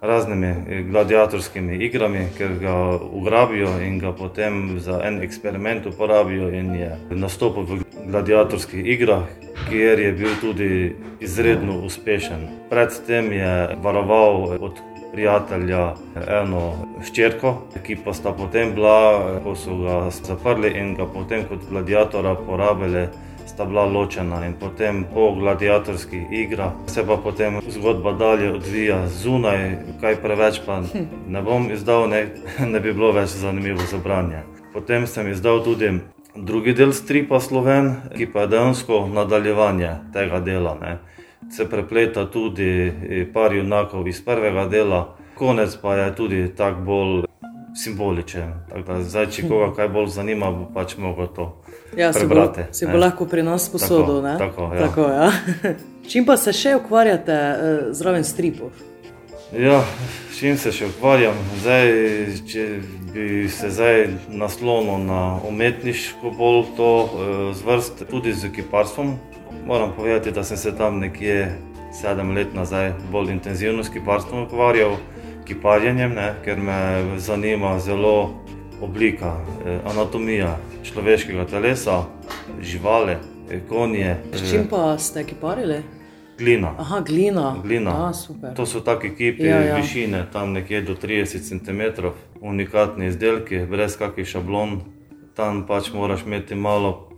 raznimi 0.00 0.82
gladiatorskimi 0.90 1.76
igrami, 1.84 2.26
ker 2.38 2.58
ga 2.60 2.98
ugrabijo 3.12 3.80
in 3.80 3.98
ga 3.98 4.12
potem 4.12 4.80
za 4.80 5.00
en 5.04 5.22
eksperiment 5.22 5.86
uporabijo 5.86 6.50
in 6.50 6.74
je 6.74 6.96
nastopil 7.10 7.62
v 7.62 7.82
gladiatorskih 8.06 8.86
igrah, 8.86 9.24
kjer 9.68 10.00
je 10.00 10.12
bil 10.12 10.32
tudi 10.40 10.96
izredno 11.20 11.80
uspešen. 11.86 12.48
Predtem 12.70 13.32
je 13.32 13.76
varoval 13.82 14.58
od 14.60 14.91
prijatelja 15.12 15.94
eno 16.40 16.62
ščerko, 17.04 17.52
ki 17.84 17.98
pa 18.04 18.14
sta 18.16 18.32
potem 18.36 18.72
bila, 18.76 19.40
ko 19.44 19.54
so 19.58 19.76
ga 19.82 19.98
zaprli 20.10 20.72
in 20.80 20.94
ga 20.96 21.06
potem 21.06 21.44
kot 21.48 21.68
gladiatora 21.70 22.34
porabili. 22.46 23.08
Sta 23.52 23.66
bila 23.68 23.82
ločena 23.84 24.38
in 24.46 24.54
potem 24.56 25.02
po 25.12 25.26
gladiatorskih 25.36 26.30
igrah 26.32 26.70
se 26.86 27.02
pa 27.04 27.18
potem 27.20 27.58
zgodba 27.68 28.12
dalje 28.16 28.52
odvija 28.54 29.02
zunaj, 29.08 29.76
kaj 30.00 30.16
preveč 30.22 30.60
pa 30.66 30.78
ne 31.28 31.42
bom 31.42 31.68
izdal, 31.74 32.06
ne, 32.08 32.22
ne 32.64 32.80
bi 32.80 32.94
bilo 32.94 33.12
več 33.12 33.34
zanimivo 33.42 33.82
za 33.90 33.98
branje. 33.98 34.46
Potem 34.72 35.06
sem 35.06 35.28
izdal 35.28 35.60
tudi 35.66 35.90
drugi 36.36 36.72
del 36.72 36.94
stripa 36.96 37.40
Sloven, 37.40 37.96
ki 38.16 38.30
pa 38.32 38.46
je 38.46 38.54
dejansko 38.54 39.04
nadaljevanje 39.12 39.96
tega 40.14 40.40
dela. 40.40 40.78
Ne 40.80 40.96
se 41.52 41.68
prepleta 41.68 42.26
tudi 42.30 42.92
eh, 43.10 43.26
par 43.32 43.52
junakov 43.52 44.08
iz 44.08 44.24
prvega 44.24 44.66
dela, 44.68 45.16
konec 45.34 45.76
pa 45.82 45.94
je 45.94 46.14
tudi 46.14 46.54
tako 46.56 46.80
bolj 46.80 47.24
simboličen. 47.76 48.52
Da, 48.86 49.00
zdaj, 49.02 49.30
če 49.32 49.48
koga 49.48 49.72
kaj 49.76 49.88
bolj 49.88 50.08
zanima, 50.12 50.50
bo 50.52 50.68
pač 50.74 50.96
mogel 51.00 51.28
to 51.32 51.48
ja, 51.96 52.12
prebrati. 52.12 52.68
Si 52.72 52.84
bo, 52.84 52.90
si 52.90 52.92
bo 52.92 53.00
lahko 53.00 53.26
pri 53.26 53.42
nas 53.42 53.68
posodil. 53.72 54.22
Tako, 54.22 54.38
tako, 54.38 54.74
ja. 54.74 54.80
tako, 54.86 55.02
ja. 55.10 55.74
Čim 56.10 56.26
pa 56.26 56.36
se 56.36 56.52
še 56.52 56.74
ukvarjate 56.76 57.36
uh, 57.36 57.92
zraven 57.96 58.24
stripov? 58.24 58.72
Ja, 59.52 59.82
čim 60.32 60.56
se 60.56 60.72
še 60.72 60.86
ukvarjam, 60.88 61.36
zdaj, 61.60 61.90
če 62.48 62.62
bi 63.12 63.26
se 63.52 63.68
zdaj 63.68 64.06
naslonil 64.32 65.04
na 65.04 65.36
umetniško 65.44 66.32
bolj 66.38 66.62
to 66.78 66.88
uh, 67.04 67.42
zvrst, 67.56 68.00
tudi 68.08 68.32
z 68.32 68.48
kiparstvom, 68.56 69.12
Moram 69.66 69.92
povedati, 69.96 70.32
da 70.32 70.44
sem 70.44 70.56
se 70.56 70.76
tam 70.76 70.98
nekje 70.98 71.58
sedem 71.92 72.30
let 72.30 72.54
nazaj 72.54 72.92
bolj 73.12 73.30
intenzivno 73.30 73.84
s 73.84 73.88
kiparstvom 73.88 74.46
ukvarjal, 74.46 74.96
kiparjenjem, 75.44 76.14
ne, 76.14 76.34
ker 76.44 76.60
me 76.60 77.04
zanima 77.18 77.78
zelo 77.78 78.42
oblika, 78.80 79.36
eh, 79.66 79.78
anatomija 79.86 80.56
človeškega 80.82 81.46
telesa, 81.46 82.04
živali, 82.60 83.16
eh, 83.50 83.60
konje. 83.68 84.16
S 84.32 84.50
čim 84.50 84.66
pa 84.70 84.98
ste 84.98 85.24
kiparili? 85.24 85.82
Glina. 86.38 86.74
Aha, 86.78 87.00
glina. 87.00 87.56
glina. 87.62 87.90
A, 87.90 88.12
to 88.56 88.66
so 88.66 88.80
tako 88.80 89.06
kipi 89.16 89.44
ja, 89.44 89.60
ja. 89.60 89.76
višine, 89.76 90.26
tam 90.32 90.52
nekje 90.52 90.82
do 90.82 90.94
30 90.94 91.48
cm, 91.48 92.06
unikatni 92.40 93.06
izdelki, 93.06 93.66
brez 93.70 93.96
kakih 93.96 94.26
šablon. 94.26 94.80
Tam 95.36 95.66
pač 95.66 95.92
moraš 95.92 96.26
imeti 96.26 96.54
malo 96.54 97.11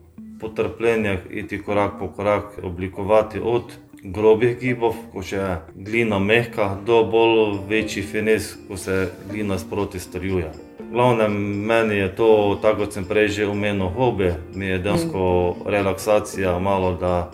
potrpljenja, 0.45 1.19
iti 1.31 1.63
korak 1.63 1.99
po 1.99 2.09
korak, 2.13 2.59
oblikovati 2.63 3.41
od 3.41 3.73
grobih 4.05 4.59
gibov, 4.61 4.99
ko 5.13 5.23
še 5.25 5.37
je 5.37 5.53
glina 5.87 6.19
mehka, 6.21 6.75
do 6.85 7.01
bolj 7.09 7.63
večjih 7.69 8.05
fines, 8.05 8.51
ko 8.69 8.77
se 8.77 9.09
glina 9.31 9.57
sproti 9.59 10.01
strjuje. 10.01 10.51
Glavno 10.93 11.29
meni 11.29 11.97
je 11.97 12.11
to, 12.17 12.59
tako 12.63 12.85
kot 12.85 12.99
sem 12.99 13.09
prej 13.09 13.29
že 13.39 13.47
omenil, 13.49 13.89
hobi, 13.97 14.35
mi 14.55 14.69
je 14.69 14.79
dejansko 14.85 15.25
relaksacija, 15.67 16.59
malo 16.59 16.93
da 17.01 17.31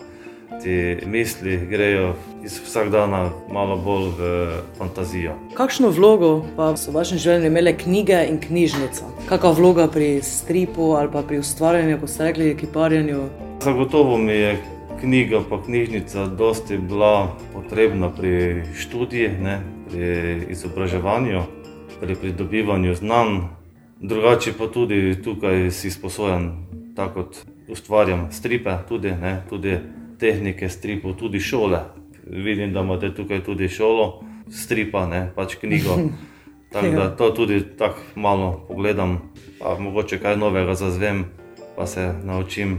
ti 0.63 0.97
misli 1.05 1.59
grejo 1.67 2.13
iz 2.43 2.59
vsakdana 2.65 3.29
malo 3.51 3.77
bolj 3.77 4.09
v 4.17 4.21
fantazijo. 4.77 5.35
Kakšno 5.53 5.89
vlogo 5.89 6.41
pa 6.55 6.73
so 6.77 6.91
v 6.91 6.97
vašem 6.97 7.17
življenju 7.21 7.47
imele 7.51 7.73
knjige 7.77 8.25
in 8.29 8.39
knjižnica? 8.41 9.05
Kakšna 9.29 9.51
vloga 9.57 9.87
pri 9.87 10.21
stripu 10.25 10.95
ali 10.97 11.11
pa 11.13 11.21
pri 11.21 11.39
ustvarjanju, 11.39 11.99
kot 12.01 12.09
ste 12.09 12.29
rekli, 12.31 12.55
kiparjenju? 12.57 13.21
Zagotovo 13.61 14.17
mi 14.17 14.33
je 14.33 14.57
knjiga 15.01 15.41
pa 15.49 15.61
knjižnica 15.63 16.25
dosti 16.25 16.77
bila 16.77 17.37
potrebna 17.53 18.09
pri 18.09 18.63
študiji, 18.77 19.29
ne, 19.41 19.61
pri 19.89 20.45
izobraževanju, 20.49 21.41
pri 22.01 22.15
pridobivanju 22.15 22.95
znanj. 22.95 23.39
Drugače 24.01 24.53
pa 24.57 24.67
tudi 24.67 25.21
tukaj 25.23 25.71
si 25.71 25.91
sposojen, 25.91 26.51
tako 26.95 27.13
kot 27.13 27.37
ustvarjam 27.69 28.31
stripe, 28.31 28.77
tudi, 28.89 29.11
ne, 29.11 29.43
tudi 29.49 29.77
tehnike 30.19 30.69
stripov, 30.69 31.13
tudi 31.13 31.39
šole. 31.39 32.00
Vidim, 32.27 32.73
da 32.73 32.79
imate 32.79 33.13
tukaj 33.15 33.43
tudi 33.43 33.69
šolo, 33.69 34.23
stripa, 34.51 35.05
ne 35.05 35.31
pač 35.35 35.55
knjigo. 35.55 35.97
Tako 36.71 36.87
da 36.87 37.01
ja. 37.03 37.15
to 37.15 37.29
tudi 37.29 37.63
tako 37.77 37.99
malo 38.15 38.65
pogledam, 38.67 39.31
pa 39.59 39.75
mogoče 39.79 40.19
kaj 40.19 40.37
novega 40.37 40.75
zazvem, 40.75 41.25
pa 41.75 41.87
se 41.87 42.13
naučim. 42.23 42.77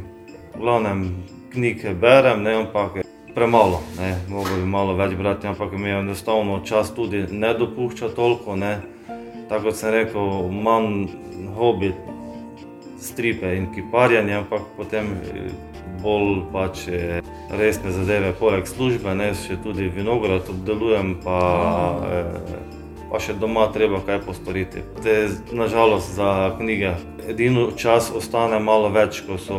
V 0.54 0.60
glavnem 0.60 1.24
knjige 1.52 1.94
berem, 1.94 2.42
ne 2.42 2.54
ampak 2.54 2.92
premalo, 3.34 3.82
ne 3.98 4.16
mogo 4.28 4.56
bi 4.56 4.64
malo 4.64 4.94
več 4.96 5.12
brati, 5.14 5.46
ampak 5.46 5.72
mi 5.72 5.88
je 5.88 5.98
enostavno 5.98 6.60
čas 6.64 6.94
tudi 6.94 7.26
ne 7.30 7.54
dopušča 7.54 8.08
toliko. 8.08 8.56
Ne. 8.56 8.78
Tako 9.48 9.64
kot 9.64 9.76
sem 9.76 9.92
rekel, 9.92 10.48
imam 10.48 11.08
hobi 11.56 11.92
stripe 13.00 13.56
in 13.56 13.68
kiparjanje, 13.74 14.34
ampak 14.34 14.62
potem 14.76 15.16
bolj 16.02 16.42
pač 16.52 16.86
resne 17.52 17.92
zadeve, 17.92 18.32
poleg 18.38 18.66
službe, 18.66 19.14
ne 19.14 19.32
še 19.36 19.58
tudi 19.62 19.88
vinograd 19.92 20.48
obdelujem, 20.50 21.16
pa, 21.24 21.40
eh, 22.08 23.06
pa 23.10 23.20
še 23.20 23.36
doma 23.38 23.68
treba 23.72 24.00
kaj 24.06 24.22
postoriti. 24.26 24.84
Te, 25.02 25.28
nažalost 25.52 26.14
za 26.16 26.54
knjige 26.58 26.94
edino 27.28 27.70
čas 27.76 28.10
ostane 28.14 28.58
malo 28.58 28.88
več, 28.88 29.22
ko 29.26 29.38
so 29.38 29.58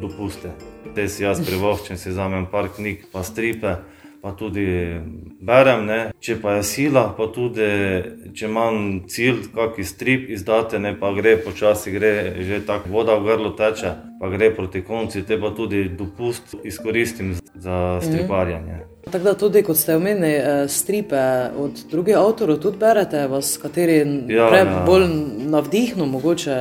dopuste. 0.00 0.52
Te 0.94 1.08
si 1.08 1.24
jaz 1.24 1.40
privoščim, 1.46 1.96
si 1.96 2.10
vzamem 2.10 2.46
par 2.50 2.68
knjig, 2.76 3.08
pa 3.12 3.24
stripe. 3.24 3.78
Pa 4.22 4.32
tudi 4.32 5.00
berem. 5.40 5.86
Ne. 5.86 6.00
Če 6.20 6.36
pa 6.42 6.58
je 6.58 6.66
sila, 6.68 7.06
pa 7.16 7.26
tudi 7.32 7.66
če 8.36 8.46
imam 8.46 9.02
cilj, 9.08 9.50
kakšen 9.54 9.88
strip 9.88 10.28
izdate, 10.30 10.78
ne 10.78 10.92
pa 10.98 11.12
gre 11.16 11.36
počasi, 11.40 11.92
gre 11.94 12.12
že 12.44 12.60
tako 12.66 12.92
voda 12.92 13.16
v 13.18 13.30
grlu 13.30 13.54
teče, 13.56 13.94
pa 14.20 14.30
gre 14.32 14.52
proti 14.54 14.84
koncu, 14.84 15.24
te 15.26 15.40
pa 15.40 15.52
tudi 15.56 15.88
dopust 15.88 16.56
izkoristim 16.64 17.36
za 17.54 17.98
mhm. 17.98 18.06
striparjanje. 18.06 18.78
Mm. 18.84 18.88
Tako 19.10 19.24
da 19.24 19.32
tudi, 19.34 19.62
kot 19.64 19.76
ste 19.76 19.96
omenili, 19.96 20.34
eh, 20.34 20.68
stripe 20.68 21.22
od 21.56 21.80
drugih 21.90 22.18
avtorjev 22.18 22.58
tudi 22.60 22.78
berete, 22.78 23.24
vas 23.28 23.56
kateri 23.62 23.96
ja, 24.28 24.50
ja. 24.56 24.82
bolj 24.86 25.06
navdihnu 25.48 26.06
mogoče? 26.06 26.58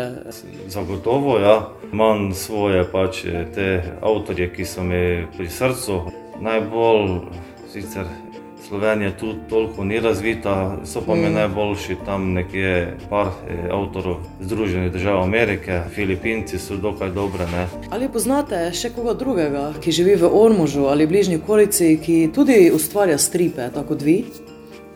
Zagotovo, 0.67 1.37
ja. 1.39 1.59
Imam 1.91 2.33
svoje 2.33 2.85
pač 2.91 3.25
te 3.55 3.81
avtorje, 4.01 4.47
ki 4.53 4.65
so 4.65 4.83
mi 4.83 5.25
pri 5.37 5.49
srcu 5.49 6.01
najbolj 6.41 7.19
sicer 7.73 8.05
Slovenija 8.67 9.17
tu 9.17 9.33
toliko 9.49 9.83
ni 9.83 9.99
razvita, 9.99 10.77
so 10.85 11.01
pa 11.01 11.15
mm. 11.15 11.21
mi 11.21 11.29
najboljši 11.29 11.95
tam 12.05 12.33
nekje 12.33 12.97
par 13.09 13.27
eh, 13.27 13.69
avtorov 13.71 14.17
Združenih 14.39 14.91
držav 14.91 15.23
Amerike, 15.23 15.81
Filipinci 15.95 16.59
so 16.59 16.75
dokaj 16.75 17.09
dobre. 17.09 17.47
Ne. 17.51 17.67
Ali 17.89 18.09
poznate 18.09 18.71
še 18.73 18.91
koga 18.93 19.13
drugega, 19.13 19.71
ki 19.81 19.91
živi 19.91 20.15
v 20.15 20.29
Ormužu 20.33 20.85
ali 20.85 21.07
bližnji 21.07 21.39
okolici, 21.39 21.97
ki 22.03 22.29
tudi 22.35 22.71
ustvarja 22.75 23.17
stripe, 23.17 23.71
tako 23.73 23.95
kot 23.95 24.05
vi? 24.05 24.23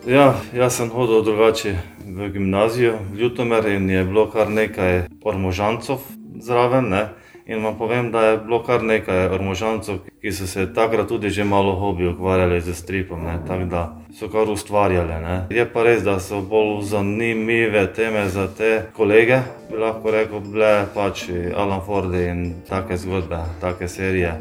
Ja, 0.06 0.34
jaz 0.52 0.76
sem 0.76 0.90
hodil 0.92 1.24
drugače 1.24 1.74
v 2.04 2.28
gimnazijo, 2.30 2.98
v 3.10 3.20
Ljutomer 3.22 3.66
in 3.72 3.90
je 3.90 4.04
bilo 4.04 4.28
kar 4.30 4.50
nekaj 4.50 5.06
ormožancov 5.24 6.04
zraven. 6.36 6.92
Ne. 6.92 7.08
In 7.46 7.64
vam 7.64 7.78
povem, 7.78 8.10
da 8.10 8.20
je 8.20 8.38
bilo 8.38 8.62
kar 8.64 8.82
nekaj 8.82 9.26
ormožancov, 9.26 9.98
ki 10.20 10.32
so 10.32 10.46
se 10.46 10.64
takrat 10.74 11.08
tudi 11.08 11.30
že 11.30 11.44
malo 11.44 11.74
hobi 11.76 12.08
ukvarjali 12.08 12.60
z 12.60 12.74
stripom, 12.74 13.26
tako 13.46 13.64
da 13.64 13.96
so 14.18 14.28
kar 14.28 14.48
ustvarjali. 14.50 15.20
Ne. 15.22 15.46
Je 15.50 15.66
pa 15.72 15.82
res, 15.82 16.02
da 16.02 16.20
so 16.20 16.40
bolj 16.40 16.82
zanimive 16.82 17.86
teme 17.92 18.28
za 18.28 18.48
te 18.48 18.82
kolege, 18.96 19.42
bi 19.70 19.76
lahko 19.76 20.10
rekel, 20.10 20.40
bile 20.40 20.86
pač 20.94 21.28
Alan 21.56 21.84
Ford 21.86 22.14
in 22.14 22.54
take 22.68 22.96
zgodbe, 22.96 23.44
take 23.60 23.88
serije. 23.88 24.32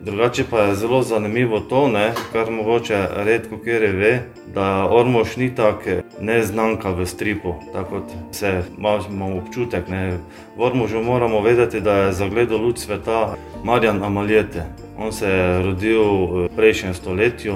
Drugače 0.00 0.44
pa 0.50 0.60
je 0.60 0.74
zelo 0.74 1.02
zanimivo 1.02 1.60
to, 1.60 1.88
ne, 1.88 2.12
kar 2.32 2.50
mogoče 2.50 3.06
redko 3.16 3.58
kjer 3.58 3.96
ve, 3.96 4.22
da 4.54 4.88
Ormož 4.90 5.36
ni 5.36 5.54
tako 5.54 5.90
neznanka 6.20 6.90
v 6.90 7.06
stripu, 7.06 7.54
tako 7.72 7.90
kot 7.90 8.12
se 8.32 8.62
imamo 8.78 9.36
občutek. 9.38 9.88
Ne. 9.88 10.18
V 10.56 10.62
Ormožu 10.62 11.02
moramo 11.02 11.40
vedeti, 11.40 11.80
da 11.80 11.92
je 11.92 12.12
zagledal 12.12 12.58
luč 12.58 12.78
sveta 12.78 13.34
Marjan 13.64 14.02
Amaljete. 14.04 14.64
On 14.98 15.12
se 15.12 15.28
je 15.28 15.62
rodil 15.62 16.02
v 16.02 16.48
prejšnjem 16.56 16.94
stoletju, 16.94 17.54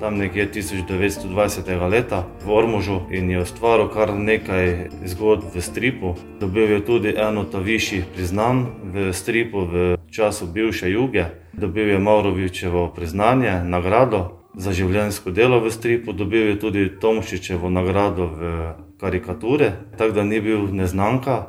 tam 0.00 0.18
nekje 0.18 0.50
1920. 0.52 1.90
leta 1.90 2.24
v 2.44 2.50
Ormožu 2.50 3.00
in 3.10 3.30
je 3.30 3.40
ustvaril 3.40 3.88
kar 3.88 4.14
nekaj 4.14 4.90
zgodb 5.04 5.54
v 5.54 5.62
stripu. 5.62 6.14
Dobil 6.40 6.70
je 6.70 6.84
tudi 6.84 7.14
eno 7.16 7.44
ta 7.44 7.58
višjih 7.58 8.04
priznanj 8.14 8.64
v 8.82 9.12
stripu 9.12 9.64
v 9.64 9.96
času 10.10 10.46
bivše 10.46 10.90
juge. 10.90 11.24
Dobil 11.56 11.88
je 11.88 11.98
Maurovičevo 11.98 12.88
priznanje, 12.96 13.52
nagrado 13.64 14.36
za 14.56 14.72
življenjsko 14.72 15.30
delo 15.30 15.60
v 15.60 15.70
stripu, 15.72 16.12
dobil 16.12 16.50
je 16.50 16.58
tudi 16.60 16.88
Tomšičevo 17.00 17.70
nagrado 17.70 18.28
v 18.28 18.50
karikature, 19.00 19.72
tako 19.96 20.18
da 20.18 20.24
ni 20.24 20.40
bil 20.40 20.68
neznanka. 20.72 21.46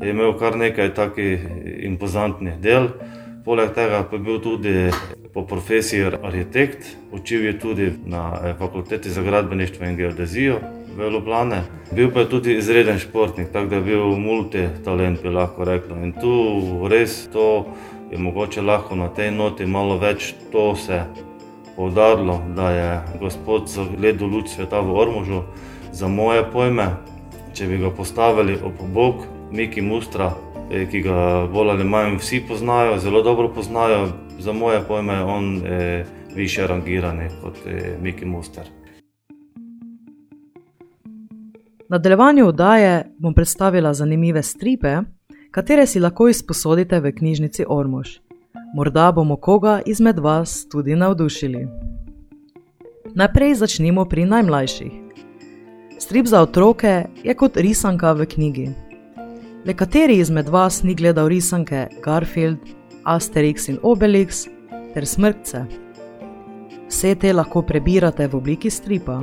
Je 0.00 0.10
imel 0.10 0.32
kar 0.38 0.56
nekaj 0.56 0.94
takih 0.94 1.44
impozantnih 1.88 2.56
del. 2.60 2.88
Poleg 3.44 3.74
tega 3.74 4.04
pa 4.08 4.16
je 4.16 4.22
bil 4.22 4.38
tudi 4.40 4.74
po 5.34 5.44
profesiji 5.46 6.12
arhitekt, 6.22 6.96
učil 7.12 7.46
je 7.46 7.58
tudi 7.58 7.92
na 8.06 8.32
eh, 8.36 8.54
fakulteti 8.58 9.10
za 9.10 9.22
gradbeništvo 9.22 9.86
in 9.86 9.96
geodezijo 9.96 10.60
v 10.96 11.10
Ljubljane. 11.10 11.62
Bil 11.92 12.10
pa 12.12 12.20
je 12.20 12.28
tudi 12.28 12.56
izreden 12.56 12.98
športnik, 12.98 13.48
tako 13.52 13.66
da 13.66 13.76
je 13.76 13.82
bil 13.82 14.04
multitalent, 14.16 15.22
bi 15.22 15.28
lahko 15.28 15.64
rekel. 15.64 15.96
In 16.04 16.12
tu 16.12 16.88
res 16.88 17.28
to 17.32 17.66
je 18.12 18.18
mogoče 18.18 18.62
lahko 18.62 18.96
na 18.96 19.08
tej 19.08 19.30
noti 19.30 19.66
malo 19.66 19.98
več 19.98 20.34
to 20.52 20.76
se 20.76 21.02
poudarilo, 21.76 22.42
da 22.56 22.70
je 22.70 23.00
gospod 23.20 23.68
zagledal 23.68 24.28
luč 24.28 24.48
sveta 24.48 24.80
v 24.80 24.94
Ormužu. 24.94 25.42
Za 25.92 26.08
moje 26.08 26.44
pojme, 26.52 26.86
če 27.54 27.66
bi 27.66 27.78
ga 27.78 27.90
postavili 27.90 28.58
ob 28.64 28.80
bok 28.94 29.26
Miki 29.52 29.80
Mustra, 29.80 30.32
Eh, 30.72 30.86
ki 30.88 31.02
ga 31.04 31.46
bolj 31.52 31.70
ali 31.70 31.84
manj 31.84 32.14
vsi 32.16 32.40
poznajo, 32.48 32.98
zelo 32.98 33.22
dobro 33.22 33.48
poznajo. 33.54 34.08
Za 34.38 34.52
moje 34.52 34.80
pojme 34.88 35.12
je 35.12 35.22
on 35.22 35.66
eh, 35.66 36.04
više 36.34 36.66
rangiran 36.66 37.18
kot 37.42 37.56
eh, 37.66 37.96
Miki 38.02 38.24
Muster. 38.24 38.64
Na 41.88 41.98
nadaljevanju 41.98 42.46
oddaje 42.46 43.04
bom 43.18 43.34
predstavila 43.34 43.94
zanimive 43.94 44.42
stripe, 44.42 44.96
katere 45.52 45.86
si 45.86 46.00
lahko 46.00 46.28
izposodite 46.28 47.00
v 47.00 47.12
knjižnici 47.12 47.64
Ormož. 47.68 48.08
Morda 48.74 49.12
bomo 49.12 49.36
koga 49.36 49.80
izmed 49.86 50.18
vas 50.18 50.68
tudi 50.68 50.96
navdušili. 50.96 51.66
Najprej 53.14 53.54
začnimo 53.54 54.04
pri 54.04 54.24
najmlajših. 54.24 54.92
Strip 55.98 56.26
za 56.26 56.40
otroke 56.42 57.04
je 57.24 57.34
kot 57.34 57.56
risanka 57.56 58.12
v 58.12 58.26
knjigi. 58.26 58.70
Le 59.64 59.74
kateri 59.74 60.16
izmed 60.18 60.48
vas 60.48 60.82
ni 60.82 60.94
gledal 60.94 61.28
risanke 61.28 61.86
Garfield, 62.04 62.58
Asterix 63.04 63.68
in 63.68 63.78
Obelix 63.82 64.46
ter 64.94 65.06
smrtce? 65.06 65.66
Vse 66.88 67.14
te 67.14 67.32
lahko 67.32 67.62
prebirate 67.62 68.26
v 68.26 68.36
obliki 68.36 68.70
stripa. 68.70 69.20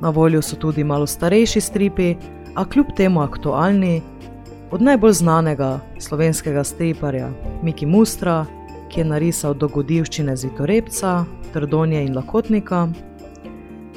Na 0.00 0.08
voljo 0.10 0.42
so 0.42 0.56
tudi 0.56 0.84
malo 0.84 1.06
starejši 1.06 1.60
stripi, 1.60 2.16
a 2.54 2.64
kljub 2.64 2.86
temu 2.96 3.20
aktualni, 3.20 4.00
od 4.70 4.82
najbolj 4.82 5.12
znanega 5.12 5.80
slovenskega 5.98 6.64
striparja 6.64 7.30
Miki 7.62 7.86
Mustra, 7.86 8.46
ki 8.92 9.00
je 9.00 9.04
narisal 9.04 9.54
dogodivščine 9.54 10.36
Zitorepca, 10.36 11.24
Trdonje 11.52 12.04
in 12.04 12.14
Lakotnika. 12.16 12.88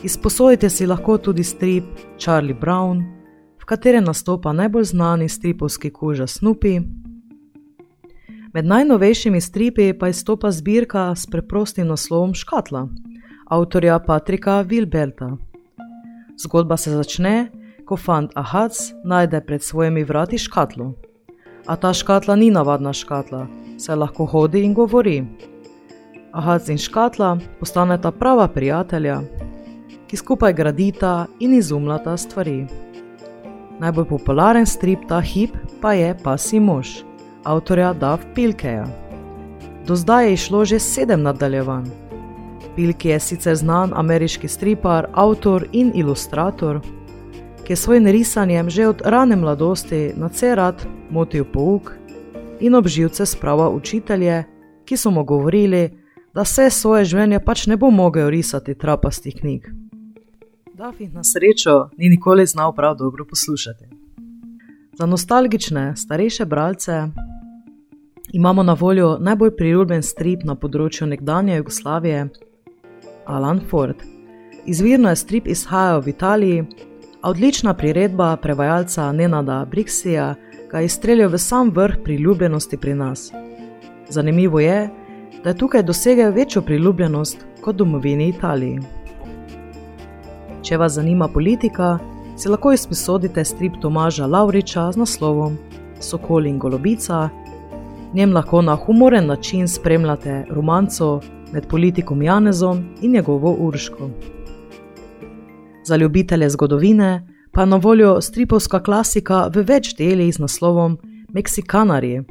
Izposojite 0.04 0.70
si 0.70 0.86
lahko 0.86 1.18
tudi 1.18 1.44
strip 1.44 1.84
Charlie 2.18 2.54
Brown, 2.54 3.20
katerem 3.70 4.04
nastopa 4.04 4.54
najbolj 4.54 4.84
znani 4.84 5.30
stripovski 5.30 5.90
koža 5.90 6.28
Snoopy. 6.28 6.82
Med 8.54 8.66
najnovejšimi 8.66 9.42
stripi 9.42 9.94
pa 9.94 10.08
izstopa 10.10 10.52
zbirka 10.52 11.16
s 11.16 11.28
preprostim 11.30 11.88
naslovom 11.88 12.34
Škatla, 12.34 12.88
avtorja 13.46 14.00
Patrika 14.00 14.64
Wilberta. 14.64 15.38
Zgodba 16.38 16.78
se 16.78 16.92
začne, 16.92 17.52
ko 17.90 17.98
fant 17.98 18.36
Ahac 18.38 18.78
najde 19.04 19.42
pred 19.42 19.64
svojimi 19.66 20.04
vrati 20.06 20.38
škatlo. 20.38 20.94
A 21.66 21.76
ta 21.76 21.90
škatla 21.94 22.36
ni 22.38 22.52
navadna 22.54 22.94
škatla, 22.94 23.48
saj 23.82 23.98
lahko 23.98 24.28
hodi 24.30 24.62
in 24.62 24.76
govori. 24.78 25.24
Ahac 26.34 26.70
in 26.70 26.78
škatla 26.78 27.38
postaneta 27.60 28.12
prava 28.12 28.46
prijatelja, 28.48 29.22
ki 30.08 30.18
skupaj 30.18 30.54
gradita 30.54 31.26
in 31.40 31.56
izumljata 31.58 32.18
stvari. 32.18 32.68
Najbolj 33.80 34.06
popularen 34.10 34.66
strip 34.70 35.08
ta 35.10 35.22
hip 35.22 35.58
pa 35.82 35.94
je 35.98 36.14
Pasi 36.24 36.60
mož, 36.60 37.02
avtorja 37.44 37.94
Dav 37.94 38.22
Pilkeja. 38.36 38.86
Do 39.88 39.96
zdaj 39.96 40.28
je 40.28 40.34
išlo 40.34 40.66
že 40.66 40.80
sedem 40.80 41.26
nadaljevanj. 41.26 41.90
Pilke 42.76 43.10
je 43.10 43.20
sicer 43.20 43.56
znan 43.56 43.94
ameriški 43.96 44.48
stripar, 44.48 45.10
avtor 45.14 45.66
in 45.72 45.92
ilustrator, 45.96 46.82
ki 47.70 47.74
je 47.74 47.78
svojim 47.78 48.08
risanjem 48.08 48.70
že 48.70 48.88
od 48.88 49.02
rane 49.06 49.36
mladosti 49.36 50.14
na 50.18 50.28
vse 50.28 50.56
rad 50.56 50.86
motil 51.10 51.46
pouk 51.46 51.92
in 52.60 52.76
obživce 52.76 53.26
sprava 53.26 53.70
učitelje, 53.70 54.44
ki 54.86 54.98
so 54.98 55.12
mu 55.12 55.24
govorili, 55.24 55.90
da 56.34 56.42
vse 56.42 56.70
svoje 56.70 57.06
življenje 57.06 57.40
pač 57.46 57.68
ne 57.68 57.78
bo 57.78 57.92
mogel 57.92 58.30
risati 58.30 58.74
trapastih 58.74 59.36
knjig. 59.42 59.70
Dafi 60.74 61.08
na 61.14 61.22
srečo 61.24 61.90
ni 61.98 62.10
nikoli 62.10 62.46
znal 62.46 62.74
prav 62.74 62.98
dobro 62.98 63.26
poslušati. 63.30 63.86
Za 64.98 65.06
nostalgične, 65.06 65.96
starejše 65.96 66.46
bralce 66.46 67.06
imamo 68.34 68.64
na 68.64 68.74
voljo 68.74 69.18
najbolj 69.22 69.56
priljubljen 69.56 70.04
strip 70.04 70.42
na 70.44 70.56
področju 70.56 71.08
nekdanje 71.08 71.62
Jugoslavije, 71.62 72.30
Alan 73.26 73.62
Ford. 73.70 74.02
Izvirno 74.66 75.10
je 75.10 75.16
strip 75.16 75.48
izhajal 75.48 76.02
v 76.02 76.18
Italiji, 76.18 76.89
a 77.22 77.30
odlična 77.30 77.74
priredba 77.74 78.38
prevajalca 78.38 79.12
Nenada 79.12 79.66
Brixija 79.72 80.36
ga 80.72 80.80
je 80.80 80.86
izstrelil 80.86 81.30
v 81.30 81.38
sam 81.38 81.72
vrh 81.76 81.96
priljubljenosti 82.04 82.78
pri 82.78 82.94
nas. 82.94 83.32
Zanimivo 84.10 84.60
je, 84.60 84.90
da 85.44 85.50
je 85.50 85.58
tukaj 85.58 85.84
dosegel 85.84 86.32
večjo 86.32 86.62
priljubljenost 86.62 87.46
kot 87.62 87.76
domovini 87.76 88.30
Italiji. 88.30 88.80
Če 90.62 90.78
vas 90.78 90.94
zanima 90.94 91.28
politika, 91.28 92.00
si 92.38 92.50
lahko 92.50 92.72
izposodite 92.72 93.44
strip 93.44 93.74
Tomaža 93.82 94.26
Lauriča 94.26 94.92
z 94.92 94.98
naslovom 94.98 95.58
Sokol 96.00 96.46
in 96.46 96.60
Golobica. 96.60 97.30
Njem 98.14 98.34
lahko 98.34 98.62
na 98.62 98.76
humoren 98.76 99.26
način 99.26 99.68
spremljate 99.68 100.46
romanco 100.50 101.22
med 101.54 101.68
politikom 101.68 102.22
Janezom 102.22 102.84
in 103.02 103.12
njegovo 103.12 103.56
Urško. 103.60 104.10
Za 105.90 105.96
ljubitelje 105.96 106.50
zgodovine 106.50 107.28
pa 107.52 107.62
je 107.62 107.68
na 107.68 107.76
voljo 107.76 108.22
stripovska 108.22 108.84
klasika 108.84 109.48
v 109.56 109.64
več 109.66 109.96
delih 109.98 110.30
z 110.36 110.40
naslovom 110.40 110.98
Meksikanari, 111.34 112.22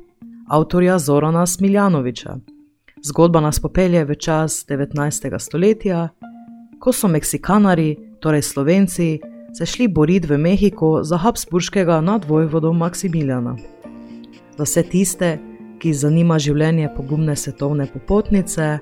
avtorja 0.48 0.98
Zorana 0.98 1.42
Smiljanoviča. 1.46 2.36
Zgodba 3.02 3.40
nas 3.40 3.58
popelje 3.60 4.04
v 4.04 4.14
čas 4.14 4.62
19. 4.68 5.38
stoletja, 5.38 6.08
ko 6.78 6.92
so 6.92 7.08
Meksikanari, 7.08 7.96
torej 8.20 8.42
Slovenci, 8.42 9.18
se 9.58 9.66
šli 9.66 9.88
boriti 9.88 10.30
v 10.30 10.38
Mehiko 10.38 11.02
za 11.02 11.18
Habsburškega 11.18 12.00
nadvojvoda 12.00 12.72
Maksimiljana. 12.72 13.56
Za 14.56 14.62
vse 14.62 14.82
tiste, 14.82 15.38
ki 15.82 15.92
zanima 15.92 16.38
življenje 16.38 16.94
pogumne 16.94 17.36
svetovne 17.36 17.90
popotnice, 17.90 18.78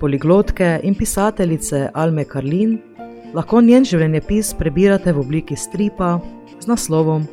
poliglotke 0.00 0.80
in 0.82 0.98
pisateljice 0.98 1.90
Alme 1.94 2.24
Karlin, 2.24 2.80
lahko 3.34 3.60
njen 3.60 3.84
življenjepis 3.84 4.54
prebirate 4.58 5.12
v 5.12 5.20
obliki 5.20 5.56
stripa 5.56 6.16
z 6.58 6.68
naslovom 6.70 7.26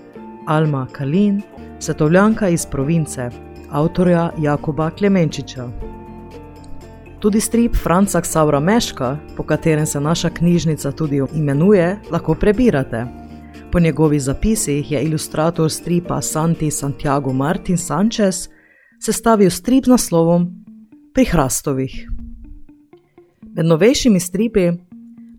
Alma 0.47 0.85
Karlin, 0.91 1.41
svetovljanka 1.79 2.49
iz 2.53 2.65
province, 2.65 3.29
avtorja 3.71 4.29
Jakoba 4.41 4.91
Klemenčiča. 4.91 5.67
Tudi 7.19 7.39
strip 7.41 7.75
Franca 7.75 8.21
Ksaura 8.21 8.59
Meška, 8.59 9.15
po 9.37 9.43
katerem 9.43 9.85
se 9.85 9.99
naša 9.99 10.29
knjižnica 10.29 10.91
tudi 10.91 11.21
imenuje, 11.33 11.95
lahko 12.11 12.35
prebirate. 12.35 13.05
Po 13.71 13.79
njegovih 13.79 14.21
zapisih 14.21 14.91
je 14.91 15.01
ilustrator 15.03 15.71
stripa 15.71 16.21
Santi 16.21 16.71
Santiago 16.71 17.33
Martin 17.33 17.77
Sanchez 17.77 18.47
sestavil 18.99 19.49
strip 19.49 19.85
z 19.85 19.89
naslovom 19.89 20.47
Pri 21.13 21.25
Hrastovih. 21.25 22.07
Med 23.55 23.65
novejšimi 23.65 24.19
stripi 24.19 24.71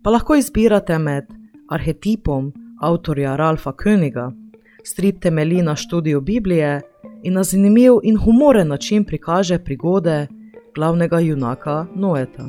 pa 0.07 0.11
lahko 0.11 0.35
izbirate 0.35 0.97
med 0.97 1.25
arhetipom 1.67 2.53
avtorja 2.81 3.35
Ralfa 3.35 3.71
Königa, 3.71 4.31
strip 4.83 5.19
temelji 5.21 5.61
na 5.61 5.75
študiju 5.75 6.21
Biblije 6.21 6.81
in 7.23 7.33
na 7.33 7.43
zanimiv 7.43 7.93
in 8.03 8.17
humoren 8.17 8.67
način 8.67 9.03
prikaže 9.03 9.59
prigode 9.59 10.27
glavnega 10.75 11.19
junaka 11.19 11.85
Noeta. 11.95 12.45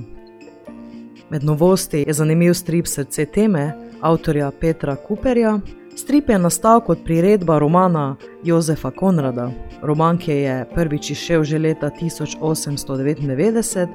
Med 1.30 1.44
novosti 1.44 2.04
je 2.06 2.12
zanimiv 2.12 2.54
strip 2.54 2.86
Srce 2.86 3.26
teme 3.26 3.72
avtorja 4.00 4.50
Petra 4.60 4.96
Kuperja. 4.96 5.60
Strip 5.96 6.28
je 6.28 6.38
nastal 6.38 6.80
kot 6.80 6.98
priredba 7.04 7.58
romana 7.58 8.16
Jozefa 8.44 8.90
Konrada. 8.90 9.50
Roman, 9.82 10.18
ki 10.18 10.32
je 10.32 10.66
prvič 10.74 11.10
izšel 11.10 11.44
že 11.44 11.58
leta 11.58 11.90
1899 12.00 13.88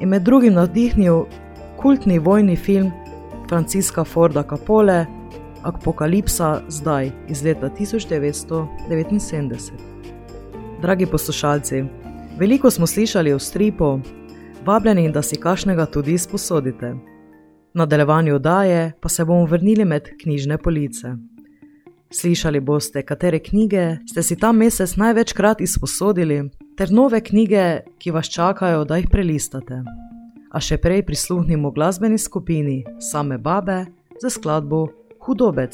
in 0.00 0.08
med 0.08 0.22
drugim 0.22 0.54
navdihnil 0.54 1.24
kultni 1.82 2.18
vojni 2.18 2.56
film 2.56 2.90
Franciska 3.48 4.04
Forda 4.04 4.42
Capole 4.42 5.06
Apokalipsa 5.62 6.62
zdaj 6.68 7.10
iz 7.28 7.42
leta 7.42 7.70
1979. 7.80 9.72
Dragi 10.82 11.06
poslušalci, 11.06 11.84
veliko 12.38 12.70
smo 12.70 12.86
slišali 12.86 13.32
o 13.32 13.38
stripu, 13.38 14.00
vabljeni, 14.64 15.12
da 15.12 15.22
si 15.22 15.36
kašnega 15.36 15.86
tudi 15.86 16.12
izposodite. 16.12 16.92
V 16.92 16.98
nadaljevanju 17.74 18.34
oddaje 18.34 18.92
pa 19.00 19.08
se 19.08 19.24
bomo 19.24 19.44
vrnili 19.46 19.84
med 19.84 20.02
knjižne 20.22 20.58
police. 20.58 21.14
Slišali 22.10 22.60
boste, 22.60 23.02
katere 23.02 23.38
knjige 23.38 23.96
ste 24.10 24.22
si 24.22 24.36
ta 24.38 24.52
mesec 24.52 24.96
največkrat 24.96 25.60
izposodili, 25.60 26.50
ter 26.76 26.92
nove 26.92 27.20
knjige, 27.20 27.80
ki 27.98 28.10
vas 28.10 28.26
čakajo, 28.28 28.84
da 28.84 28.96
jih 28.96 29.08
prelistate. 29.10 29.82
A 30.52 30.60
še 30.60 30.76
prej 30.76 31.00
prisluhnimo 31.08 31.72
glasbeni 31.72 32.20
skupini 32.20 32.84
Same 33.00 33.40
Babe 33.40 33.86
za 34.20 34.28
skladbo 34.28 34.92
Hudobec. 35.24 35.72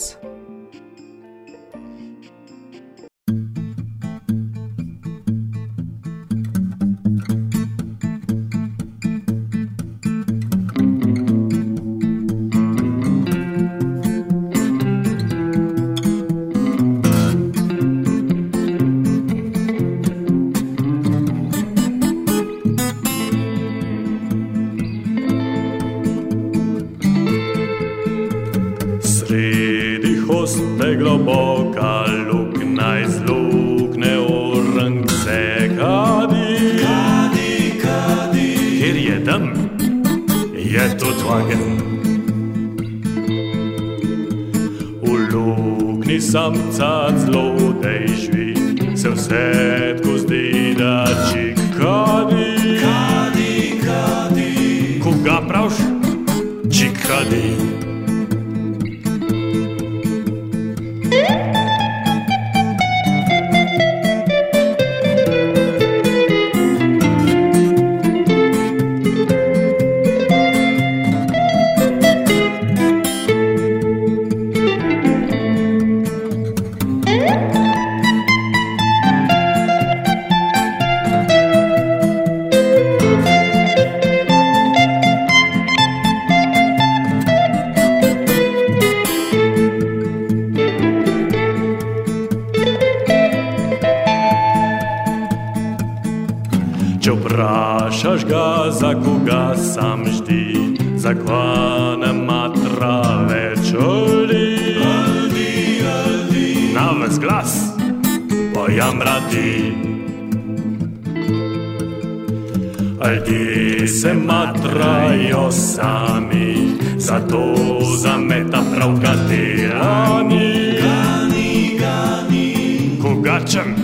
Ljudje 113.28 113.88
se 113.88 114.14
matrajo 114.14 115.52
sami, 115.52 116.54
zato 116.96 117.54
zameta 117.96 118.62
prav 118.74 119.00
katerani. 119.02 120.74
Gani, 120.82 121.78
gani, 121.80 122.54
kogačem, 123.02 123.74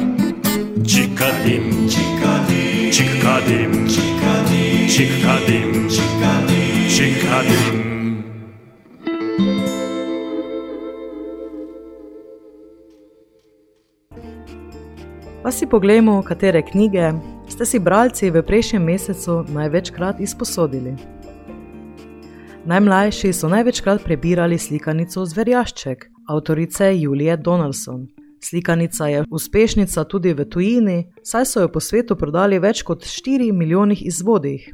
čikadim, 0.87 1.89
čikadim, 1.91 2.93
čikadim, 2.93 3.89
čikadim, 3.89 4.89
čikadim, 4.97 5.89
čikadim, 5.91 6.64
čikadim. 6.97 8.23
Pa 15.43 15.51
si 15.51 15.67
poglejmo, 15.67 16.23
katere 16.23 16.63
knjige 16.63 17.13
ste 17.49 17.67
si 17.67 17.79
bralci 17.79 18.31
v 18.31 18.43
prejšnjem 18.43 18.85
mesecu 18.85 19.45
največkrat 19.49 20.21
izposodili. 20.21 20.95
Najmlajši 22.65 23.33
so 23.33 23.49
največkrat 23.49 24.05
prebirali 24.05 24.59
slikanico 24.59 25.27
Zverjašček, 25.27 26.07
avtorice 26.29 26.95
Julije 26.97 27.37
Donaldson. 27.37 28.07
Slikanica 28.41 29.07
je 29.07 29.25
uspešnica 29.31 30.05
tudi 30.05 30.33
v 30.33 30.45
tujini, 30.45 31.05
saj 31.23 31.45
so 31.45 31.61
jo 31.61 31.69
po 31.69 31.81
svetu 31.81 32.17
prodali 32.17 32.59
več 32.59 32.83
kot 32.83 33.05
4 33.05 33.53
milijonih 33.53 34.07
izvodih. 34.07 34.73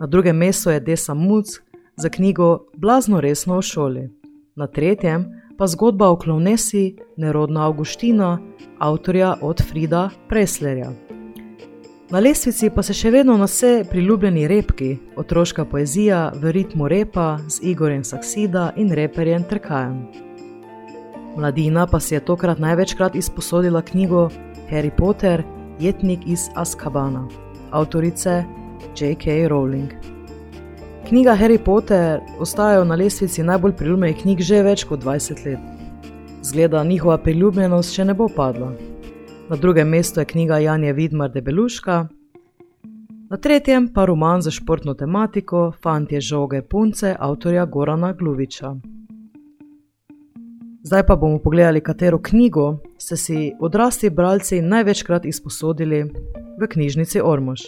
Na 0.00 0.06
drugem 0.06 0.36
mestu 0.36 0.70
je 0.70 0.80
Desa 0.80 1.14
Muc 1.14 1.46
za 1.96 2.08
knjigo 2.08 2.64
Blazno 2.76 3.20
resno 3.20 3.58
v 3.58 3.62
šoli, 3.62 4.10
na 4.56 4.66
tretjem 4.66 5.24
pa 5.58 5.66
zgodba 5.66 6.08
o 6.08 6.16
klovnesi 6.16 6.96
Nerodna 7.16 7.66
Augustina, 7.66 8.38
avtorja 8.78 9.36
od 9.42 9.62
Frida 9.68 10.10
Preslerja. 10.28 10.92
Na 12.10 12.18
lestvici 12.18 12.70
pa 12.74 12.82
se 12.82 12.96
še 12.96 13.10
vedno 13.10 13.36
nose 13.36 13.84
priljubljeni 13.90 14.48
repki, 14.48 14.96
otroška 15.16 15.64
poezija 15.64 16.32
v 16.34 16.52
ritmu 16.56 16.88
repa 16.88 17.38
z 17.48 17.60
Igorjem 17.62 18.04
Saksida 18.04 18.72
in 18.76 18.88
reperjem 18.92 19.44
Trkajem. 19.44 20.06
Mladina 21.36 21.84
pa 21.86 22.00
si 22.00 22.14
je 22.14 22.22
tokrat 22.24 22.58
največkrat 22.58 23.14
izposodila 23.14 23.82
knjigo 23.82 24.30
Harry 24.70 24.90
Potter, 24.96 25.44
jetnik 25.78 26.24
iz 26.26 26.48
Azkabana, 26.54 27.28
avtorice 27.70 28.59
J.K. 28.96 29.48
Rowling. 29.48 29.90
Knjiga 31.08 31.36
Harry 31.36 31.58
Potter 31.58 32.20
ostaja 32.38 32.84
na 32.84 32.94
lestvici 32.94 33.42
najbolj 33.42 33.72
priljubljenih 33.76 34.22
knjig 34.22 34.40
že 34.40 34.62
več 34.62 34.84
kot 34.84 35.04
20 35.04 35.44
let. 35.46 35.58
Zgleda, 36.42 36.84
njihova 36.84 37.18
priljubljenost 37.18 37.94
še 37.94 38.04
ne 38.04 38.14
bo 38.14 38.28
padla. 38.36 38.72
Na 39.50 39.56
drugem 39.56 39.88
mestu 39.88 40.20
je 40.20 40.24
knjiga 40.24 40.58
Janja 40.58 40.92
Vidmar 40.92 41.30
Debeluška, 41.30 42.06
na 43.30 43.36
tretjem 43.36 43.88
pa 43.94 44.04
roman 44.04 44.42
za 44.42 44.50
športno 44.50 44.94
tematiko 44.94 45.72
Fantje 45.82 46.20
žoge 46.20 46.62
punce 46.62 47.16
avtorja 47.18 47.64
Gorana 47.66 48.12
Gluviča. 48.12 48.74
Zdaj 50.82 51.06
pa 51.06 51.16
bomo 51.16 51.38
pogledali, 51.38 51.80
katero 51.80 52.18
knjigo 52.18 52.78
ste 52.98 53.16
si 53.16 53.52
odrasli 53.60 54.10
bralci 54.10 54.62
največkrat 54.62 55.24
izposodili 55.24 56.02
v 56.60 56.66
knjižnici 56.66 57.20
Ormož. 57.20 57.60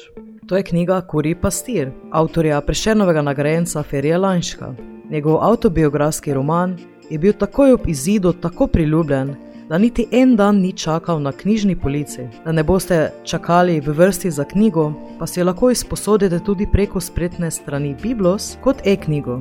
To 0.47 0.57
je 0.57 0.63
knjiga 0.63 1.01
Kuri 1.01 1.35
Pastir, 1.35 1.91
avtorja 2.11 2.61
prešernovega 2.61 3.23
nagrajenca 3.23 3.83
Ferija 3.83 4.19
Lanška. 4.19 4.75
Njegov 5.11 5.39
autobiografski 5.45 6.35
roman 6.35 6.79
je 7.11 7.19
bil 7.19 7.33
takoj 7.33 7.73
ob 7.73 7.81
izidu 7.87 8.33
tako 8.33 8.67
priljubljen, 8.67 9.35
da 9.69 9.79
niti 9.79 10.07
en 10.11 10.37
dan 10.37 10.57
ni 10.61 10.73
čakal 10.73 11.23
na 11.23 11.33
knjižni 11.33 11.77
polici. 11.77 12.21
Da 12.45 12.53
ne 12.53 12.63
boste 12.63 13.13
čakali 13.25 13.81
v 13.81 13.93
vrsti 13.93 14.31
za 14.31 14.45
knjigo, 14.45 14.93
pa 15.19 15.27
si 15.27 15.41
jo 15.41 15.47
lahko 15.47 15.71
izposodite 15.71 16.39
tudi 16.39 16.67
preko 16.73 17.01
spletne 17.01 17.51
strani 17.51 17.97
Biblos 18.03 18.57
kot 18.61 18.77
e-knjigo. 18.85 19.41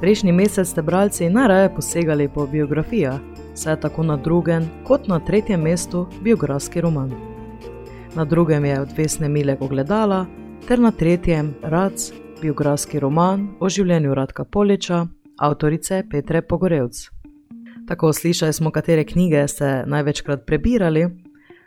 Prejšnji 0.00 0.32
mesec 0.32 0.68
ste 0.68 0.82
bralci 0.82 1.30
najraje 1.30 1.74
posegali 1.74 2.28
po 2.28 2.46
biografijah, 2.46 3.18
saj 3.54 3.72
je 3.72 3.80
tako 3.80 4.02
na 4.02 4.16
drugem 4.16 4.70
kot 4.84 5.08
na 5.08 5.20
tretjem 5.20 5.60
mestu 5.60 6.06
biografski 6.22 6.80
roman. 6.80 7.31
Na 8.14 8.24
drugem 8.24 8.64
je 8.64 8.80
odvesne 8.80 9.28
mile 9.28 9.56
ogledala, 9.60 10.26
ter 10.68 10.78
na 10.78 10.90
tretjem 10.90 11.54
Rac, 11.62 12.12
biografski 12.42 13.00
roman 13.00 13.46
o 13.60 13.68
življenju 13.68 14.14
Radka 14.14 14.44
Poliča, 14.44 15.06
avtorice 15.38 16.02
Petre 16.10 16.42
Pogorevc. 16.42 17.06
Tako 17.88 18.12
slišali 18.12 18.52
smo, 18.52 18.70
katere 18.70 19.04
knjige 19.04 19.46
ste 19.48 19.70
največkrat 19.86 20.44
prebirali, 20.46 21.06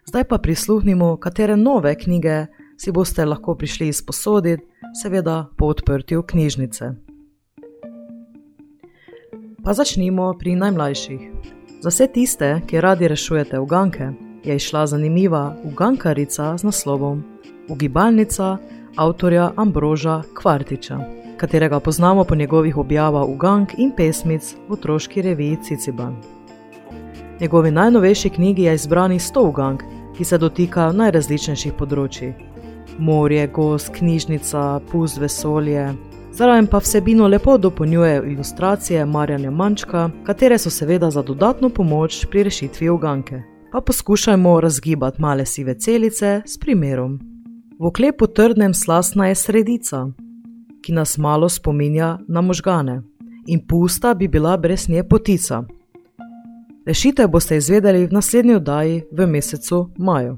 zdaj 0.05 0.27
pa 0.29 0.37
prisluhnimo, 0.37 1.17
katere 1.17 1.55
nove 1.57 1.95
knjige 1.95 2.45
si 2.77 2.91
boste 2.91 3.25
lahko 3.25 3.55
prišli 3.55 3.87
izposoditi, 3.87 4.63
seveda 5.01 5.47
po 5.57 5.65
odprtju 5.65 6.23
knjižnice. 6.23 6.91
Pa 9.63 9.73
začnimo 9.73 10.33
pri 10.39 10.55
najmlajših. 10.55 11.21
Za 11.81 11.89
vse 11.89 12.07
tiste, 12.07 12.61
ki 12.67 12.81
radi 12.81 13.07
rešujete 13.07 13.59
uganke, 13.59 14.11
je 14.45 14.55
išla 14.55 14.87
zanimiva 14.87 15.55
ugankarica 15.63 16.57
z 16.57 16.63
naslovom 16.63 17.23
Ugibalnica 17.69 18.57
avtorja 18.95 19.51
Ambroža 19.55 20.21
Kvartiča 20.33 20.99
katerega 21.37 21.79
poznamo 21.79 22.23
po 22.23 22.35
njegovih 22.35 22.77
objavah 22.77 23.29
v 23.29 23.37
Gang 23.37 23.69
in 23.77 23.91
pesmic 23.97 24.55
v 24.67 24.73
otroški 24.73 25.21
reviji 25.21 25.57
Ciciban. 25.63 26.15
Njegovi 27.39 27.71
najnovejši 27.71 28.29
knjigi 28.29 28.63
je 28.63 28.75
izbrani 28.75 29.19
100 29.19 29.55
Gang, 29.55 29.81
ki 30.17 30.23
se 30.23 30.37
dotika 30.37 30.91
najrazličnejših 30.91 31.73
področji: 31.73 32.33
morje, 32.97 33.47
gost, 33.47 33.91
knjižnica, 33.93 34.79
pust, 34.91 35.17
vesolje. 35.17 35.93
Zraven 36.31 36.67
pa 36.67 36.79
vsebino 36.79 37.27
lepo 37.27 37.57
dopolnjujejo 37.57 38.23
ilustracije 38.23 39.05
Marjana 39.05 39.51
Mančka, 39.51 40.09
katere 40.23 40.57
so 40.57 40.69
seveda 40.69 41.11
za 41.11 41.21
dodatno 41.21 41.69
pomoč 41.69 42.25
pri 42.31 42.43
rešitvi 42.43 42.89
uganke. 42.89 43.54
Pa 43.75 43.81
poskušajmo 43.81 44.61
razgibati 44.61 45.21
male 45.21 45.45
sive 45.45 45.79
celice 45.79 46.41
s 46.45 46.57
primerom. 46.57 47.19
V 47.79 47.85
oklepu 47.85 48.27
trdnem 48.27 48.73
slasna 48.73 49.27
je 49.27 49.35
sredica, 49.35 50.07
ki 50.81 50.93
nas 50.93 51.17
malo 51.17 51.49
spominja 51.49 52.19
na 52.27 52.41
možgane, 52.41 53.01
in 53.47 53.67
pusta 53.67 54.13
bi 54.13 54.27
bila 54.27 54.57
brez 54.57 54.89
nje 54.89 55.03
potica. 55.03 55.63
Rešitev 56.85 57.27
boste 57.27 57.57
izvedeli 57.57 58.05
v 58.05 58.11
naslednji 58.11 58.55
oddaji 58.55 59.01
v 59.11 59.27
mesecu 59.27 59.89
maju. 59.97 60.37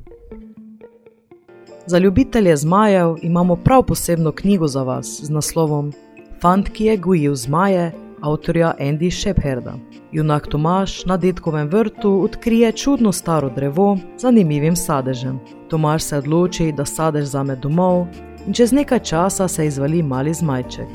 Za 1.86 1.98
ljubitelje 1.98 2.58
zmajev 2.58 3.16
imamo 3.22 3.56
prav 3.56 3.84
posebno 3.84 4.32
knjigo 4.32 4.68
za 4.68 4.84
vas 4.84 5.20
z 5.24 5.30
naslovom 5.30 5.94
Fant, 6.42 6.70
ki 6.70 6.86
je 6.86 6.98
gojil 6.98 7.36
zmaje, 7.36 7.92
avtorja 8.22 8.74
Andy 8.80 9.12
Shepherda. 9.12 9.74
Junak 10.12 10.48
Tomaš 10.48 11.06
na 11.06 11.18
detkovem 11.18 11.68
vrtu 11.68 12.22
odkrije 12.24 12.72
čudno 12.72 13.12
staro 13.12 13.50
drevo 13.50 13.98
z 14.18 14.22
zanimivim 14.22 14.76
sadežem. 14.76 15.40
Tomaš 15.70 16.04
se 16.04 16.18
odloči, 16.18 16.72
da 16.72 16.86
sadež 16.86 17.26
zame 17.26 17.56
domov 17.56 18.08
in 18.48 18.54
čez 18.54 18.72
nekaj 18.72 19.00
časa 19.00 19.48
se 19.48 19.66
izvali 19.66 20.04
mali 20.04 20.34
zmajček. 20.34 20.88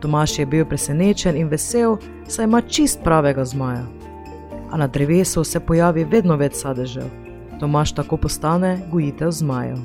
Tomaš 0.00 0.38
je 0.38 0.46
bil 0.46 0.64
presenečen 0.64 1.36
in 1.36 1.48
vesel, 1.48 1.96
saj 2.28 2.44
ima 2.44 2.60
čist 2.60 3.02
pravega 3.04 3.44
zmaja. 3.44 3.86
A 4.70 4.76
na 4.76 4.86
drevesu 4.86 5.44
se 5.44 5.60
pojavi 5.60 6.04
vedno 6.04 6.36
več 6.36 6.54
sadežev. 6.54 7.06
Tomaš 7.60 7.92
tako 7.92 8.16
postane 8.16 8.78
gojitelj 8.90 9.30
zmajev. 9.30 9.76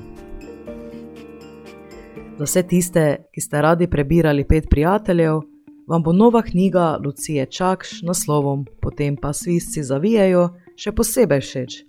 Za 2.38 2.44
vse 2.44 2.64
tiste, 2.64 3.04
ki 3.34 3.42
ste 3.42 3.62
radi 3.62 3.88
prebirali 3.88 4.44
pet 4.48 4.70
prijateljev, 4.70 5.42
vam 5.88 6.04
bo 6.04 6.14
nova 6.14 6.42
knjiga 6.42 7.00
Lucije 7.06 7.46
Čakš 7.46 8.02
naslovom 8.02 8.66
Potem 8.82 9.16
pa 9.16 9.34
svisci 9.34 9.84
zavijajo 9.84 10.50
še 10.76 10.92
posebej 10.92 11.42
všeč. 11.42 11.84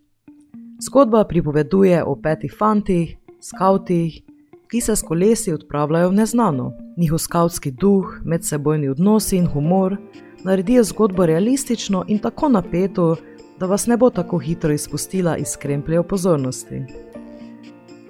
Zgodba 0.81 1.25
pripoveduje 1.25 2.05
o 2.05 2.15
petih 2.23 2.55
fantih, 2.59 3.17
skavtih 3.43 4.23
ki 4.71 4.81
se 4.81 4.97
s 4.97 5.03
kolesi 5.03 5.53
odpravljajo 5.53 6.09
v 6.09 6.15
neznano. 6.15 6.73
Njihov 6.97 7.19
skavtski 7.19 7.71
duh, 7.71 8.21
medsebojni 8.25 8.89
odnosi 8.89 9.37
in 9.37 9.47
humor 9.47 9.97
naredijo 10.45 10.85
zgodbo 10.85 11.27
realistično 11.27 12.05
in 12.09 12.19
tako 12.19 12.49
napeto, 12.49 13.17
da 13.61 13.67
vas 13.67 13.87
ne 13.87 13.97
bo 13.97 14.11
tako 14.11 14.39
hitro 14.39 14.73
izpustila 14.73 15.37
iz 15.37 15.57
krempljev 15.57 16.03
pozornosti. 16.03 16.83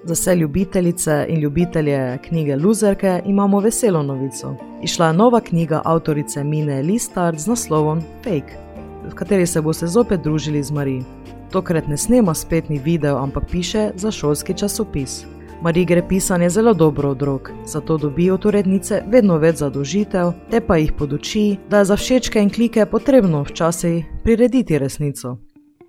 Za 0.03 0.13
vse 0.13 0.35
ljubitelice 0.35 1.25
in 1.29 1.39
ljubitelje 1.39 2.17
knjige 2.17 2.55
Luzerke 2.55 3.21
imamo 3.25 3.59
veselo 3.59 4.03
novico. 4.03 4.55
Išla 4.83 5.07
je 5.07 5.13
nova 5.13 5.39
knjiga 5.39 5.81
avtorice 5.85 6.43
Mine 6.43 6.81
Listard 6.81 7.39
z 7.39 7.47
naslovom 7.47 8.01
Fake, 8.23 8.69
v 9.09 9.15
kateri 9.15 9.45
se 9.45 9.61
boste 9.61 9.87
zopet 9.87 10.21
družili 10.21 10.63
z 10.63 10.71
Marijo. 10.71 11.03
Tokrat 11.51 11.87
ne 11.87 11.97
snema 11.97 12.33
spletni 12.33 12.79
video, 12.79 13.17
ampak 13.17 13.43
piše 13.51 13.91
za 13.95 14.11
šolski 14.11 14.53
časopis. 14.53 15.25
Mariji 15.61 15.85
gre 15.85 16.07
pisanje 16.07 16.49
zelo 16.49 16.73
dobro 16.73 17.09
od 17.09 17.21
rok, 17.21 17.51
zato 17.65 17.97
dobijo 17.97 18.33
od 18.33 18.45
urednice 18.45 19.01
vedno 19.07 19.37
več 19.37 19.55
zadožitev, 19.55 20.31
te 20.51 20.61
pa 20.61 20.77
jih 20.77 20.93
poduči, 20.93 21.57
da 21.69 21.79
je 21.79 21.85
za 21.85 21.95
všečke 21.95 22.41
in 22.41 22.49
klike 22.49 22.85
potrebno 22.85 23.43
včasih 23.43 24.05
prirediti 24.23 24.77
resnico. 24.79 25.37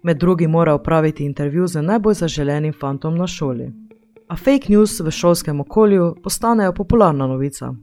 Med 0.02 0.16
drugim 0.16 0.50
mora 0.50 0.74
upraviti 0.74 1.24
intervju 1.24 1.66
z 1.66 1.82
najbolj 1.82 2.14
zaželenim 2.14 2.72
fantom 2.72 3.18
na 3.18 3.26
šoli. 3.26 3.89
A 4.30 4.36
fake 4.36 4.68
news 4.68 5.00
v 5.00 5.10
šolskem 5.10 5.60
okolju 5.60 6.14
postanejo 6.22 6.72
popularna 6.72 7.26
novica. 7.26 7.74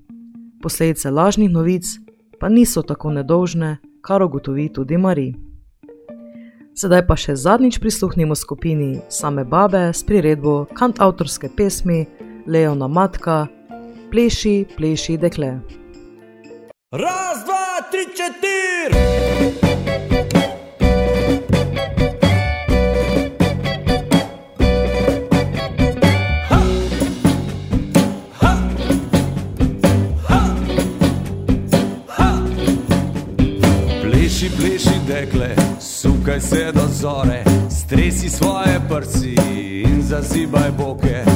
Posledice 0.64 1.12
lažnih 1.12 1.52
novic 1.52 1.84
pa 2.39 2.50
niso 2.50 2.82
tako 2.82 3.12
nedolžne, 3.12 3.78
kar 4.02 4.24
ugotovi 4.24 4.70
tudi 4.74 4.98
Marija. 4.98 5.36
Sedaj 6.78 7.04
pa 7.08 7.16
še 7.20 7.36
zadnjič 7.36 7.80
prisluhnimo 7.84 8.36
skupini 8.36 9.02
Same 9.10 9.43
Babe 9.43 9.91
s 9.93 10.06
priredbo 10.08 10.66
kant 10.74 11.02
avtorske 11.04 11.50
pesmi 11.50 12.06
Leona 12.48 12.88
Matka, 12.88 13.48
Pleši, 14.12 14.66
pleši, 14.78 15.18
dekle. 15.18 15.58
Raz, 16.95 17.43
dva, 17.43 17.84
tri, 17.91 18.08
četiri! 18.16 19.66
Sukaj 36.28 36.42
se 36.42 36.72
do 36.72 36.88
zore, 36.92 37.44
stresi 37.70 38.30
svoje 38.30 38.82
prsi 38.90 39.36
in 39.84 40.02
zazibaj 40.02 40.72
boke. 40.78 41.27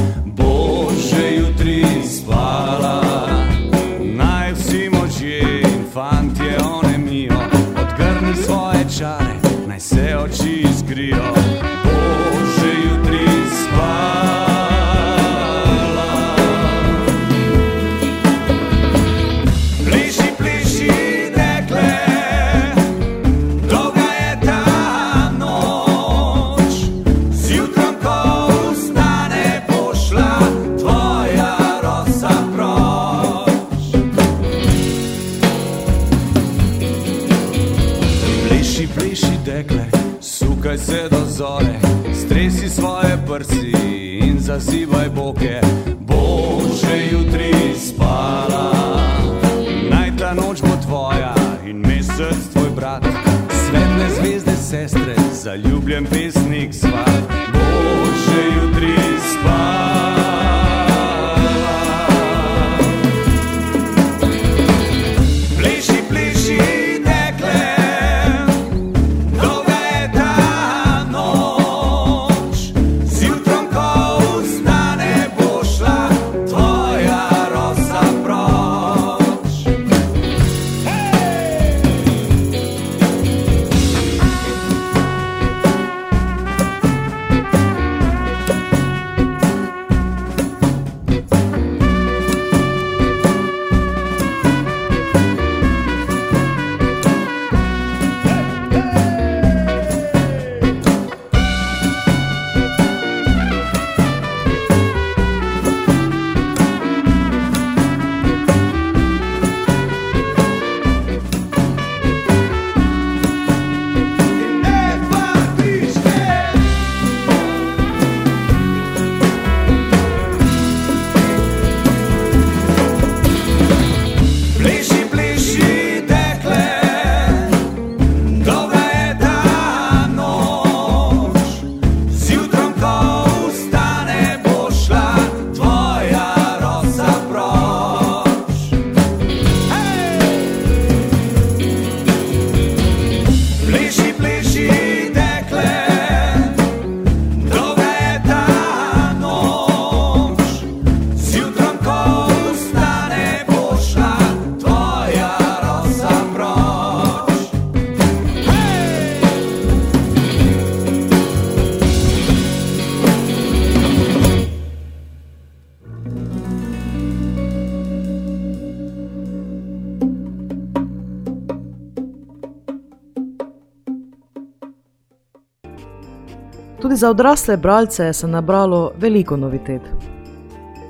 Tudi 176.91 176.99
za 176.99 177.09
odrasle 177.09 177.57
bralce 177.57 178.13
se 178.13 178.27
je 178.27 178.31
nabralo 178.31 178.91
veliko 178.97 179.37
novitet. 179.37 179.81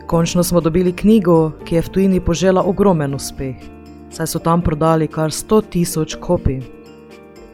Končno 0.07 0.43
smo 0.43 0.61
dobili 0.61 0.93
knjigo, 0.93 1.51
ki 1.65 1.75
je 1.75 1.81
v 1.81 1.89
tujini 1.89 2.19
požela 2.19 2.63
ogromen 2.63 3.13
uspeh, 3.13 3.55
saj 4.09 4.27
so 4.27 4.39
tam 4.39 4.61
prodali 4.61 5.07
kar 5.07 5.29
100 5.29 5.61
tisoč 5.69 6.15
kopij. 6.15 6.61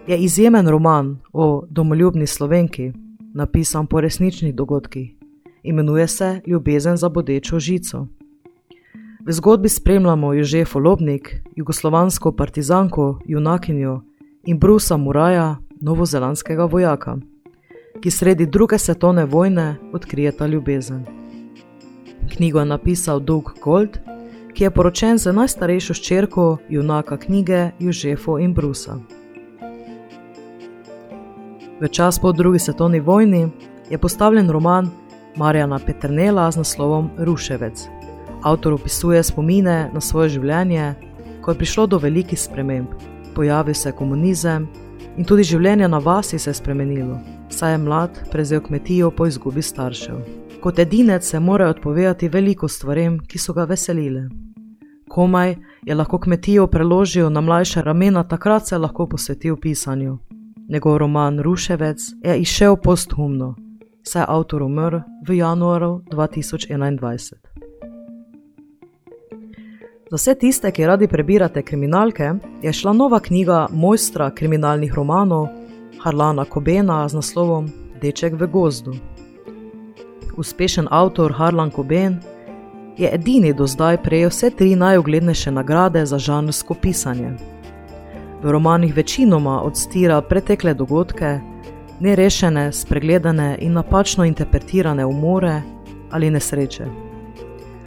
Je 0.08 0.18
izjemen 0.18 0.68
roman 0.68 1.18
o 1.34 1.66
domoljubni 1.70 2.28
slovenki, 2.28 2.94
napisan 3.34 3.88
po 3.88 4.02
resničnih 4.02 4.56
dogodkih. 4.56 5.12
Imenuje 5.64 6.08
se 6.08 6.42
Ljubezen 6.48 6.98
za 6.98 7.10
bodečo 7.10 7.60
žico. 7.60 8.08
V 9.26 9.32
zgodbi 9.32 9.70
spremljamo 9.70 10.34
Jožefo 10.34 10.80
Lobnik, 10.80 11.44
jugoslovansko 11.56 12.32
partizanko, 12.32 13.20
junakinjo 13.26 14.02
in 14.46 14.60
Brusa 14.60 14.98
Muraja, 14.98 15.58
novozelandskega 15.82 16.66
vojaka 16.66 17.18
ki 18.02 18.12
sredi 18.12 18.46
druge 18.46 18.78
svetovne 18.78 19.26
vojne 19.26 19.76
odkrijeta 19.94 20.48
ljubezen. 20.48 21.06
Knjigo 22.36 22.60
je 22.60 22.66
napisal 22.66 23.20
Doug 23.20 23.44
Gold, 23.64 23.98
ki 24.54 24.64
je 24.64 24.72
poročen 24.72 25.18
z 25.18 25.34
najstarejšo 25.34 25.94
hčerko 25.94 26.58
junaka 26.70 27.18
knjige 27.18 27.70
Jožefo 27.80 28.40
in 28.40 28.54
Brusa. 28.54 28.98
V 31.82 31.88
čas 31.88 32.20
po 32.20 32.32
drugi 32.32 32.60
svetovni 32.60 33.00
vojni 33.00 33.50
je 33.90 33.98
postavljen 33.98 34.50
roman 34.50 34.90
Marjana 35.36 35.80
Petrnela 35.80 36.52
z 36.52 36.58
naslovom 36.58 37.10
Ruševec. 37.18 37.88
Avtor 38.44 38.74
opisuje 38.74 39.24
spomine 39.24 39.90
na 39.94 40.02
svoje 40.02 40.30
življenje, 40.30 40.96
ko 41.42 41.52
je 41.52 41.58
prišlo 41.58 41.88
do 41.88 41.98
velikih 41.98 42.40
sprememb. 42.40 42.88
Pojavil 43.36 43.74
se 43.74 43.90
je 43.90 43.94
komunizem 43.94 44.68
in 45.18 45.26
tudi 45.26 45.44
življenje 45.44 45.88
na 45.88 46.00
vasi 46.00 46.40
se 46.40 46.50
je 46.50 46.54
spremenilo, 46.54 47.18
saj 47.50 47.74
je 47.74 47.78
mlad 47.78 48.20
prevzel 48.32 48.62
kmetijo 48.62 49.12
po 49.12 49.26
izgubi 49.26 49.62
staršev. 49.62 50.20
Kot 50.62 50.80
edinec 50.80 51.26
se 51.26 51.40
mora 51.40 51.70
odpovedati 51.70 52.30
veliko 52.30 52.68
stvarem, 52.68 53.20
ki 53.20 53.40
so 53.40 53.54
ga 53.54 53.66
veselile. 53.66 54.28
Komaj 55.10 55.56
je 55.86 55.96
lahko 55.96 56.20
kmetijo 56.20 56.68
preložil 56.68 57.30
na 57.30 57.42
mlajše 57.42 57.82
ramena, 57.82 58.24
takrat 58.24 58.68
se 58.68 58.76
je 58.76 58.80
lahko 58.80 59.08
posvetil 59.08 59.58
pisanju. 59.62 60.18
Njegov 60.70 60.98
roman 60.98 61.40
Ruševec 61.40 62.02
je 62.24 62.40
izšel 62.42 62.76
posthumno, 62.84 63.56
saj 64.04 64.22
je 64.22 64.26
avtor 64.28 64.64
umrl 64.64 65.00
v 65.28 65.38
januaru 65.38 66.02
2021. 66.12 67.47
Za 70.12 70.16
vse 70.16 70.36
tiste, 70.36 70.72
ki 70.72 70.86
radi 70.86 71.08
prebirate 71.08 71.62
kriminalke, 71.62 72.32
je 72.62 72.74
šla 72.74 72.94
nova 72.94 73.20
knjiga 73.20 73.68
mojstra 73.72 74.30
kriminalnih 74.32 74.94
romanov 74.94 75.48
Harlana 76.04 76.46
Kobena 76.46 77.08
z 77.10 77.16
naslovom 77.16 77.68
Deček 78.02 78.34
v 78.40 78.48
gozdu. 78.48 78.94
Uspešen 80.38 80.88
avtor 80.92 81.34
Harlan 81.34 81.72
Koben 81.72 82.20
je 82.98 83.10
edini 83.14 83.54
do 83.54 83.68
zdaj 83.68 83.98
prejel 84.04 84.30
vse 84.30 84.50
tri 84.50 84.76
najuglednejše 84.76 85.52
nagrade 85.52 86.06
za 86.06 86.18
žanrsko 86.18 86.74
pisanje. 86.74 87.32
V 88.44 88.52
romanih 88.52 88.96
večinoma 88.96 89.62
odstira 89.62 90.22
pretekle 90.22 90.74
dogodke, 90.74 91.40
nerešene, 92.00 92.72
spregledane 92.72 93.58
in 93.60 93.74
napačno 93.74 94.26
interpretirane 94.26 95.06
umore 95.06 95.62
ali 96.12 96.30
nesreče. 96.30 97.07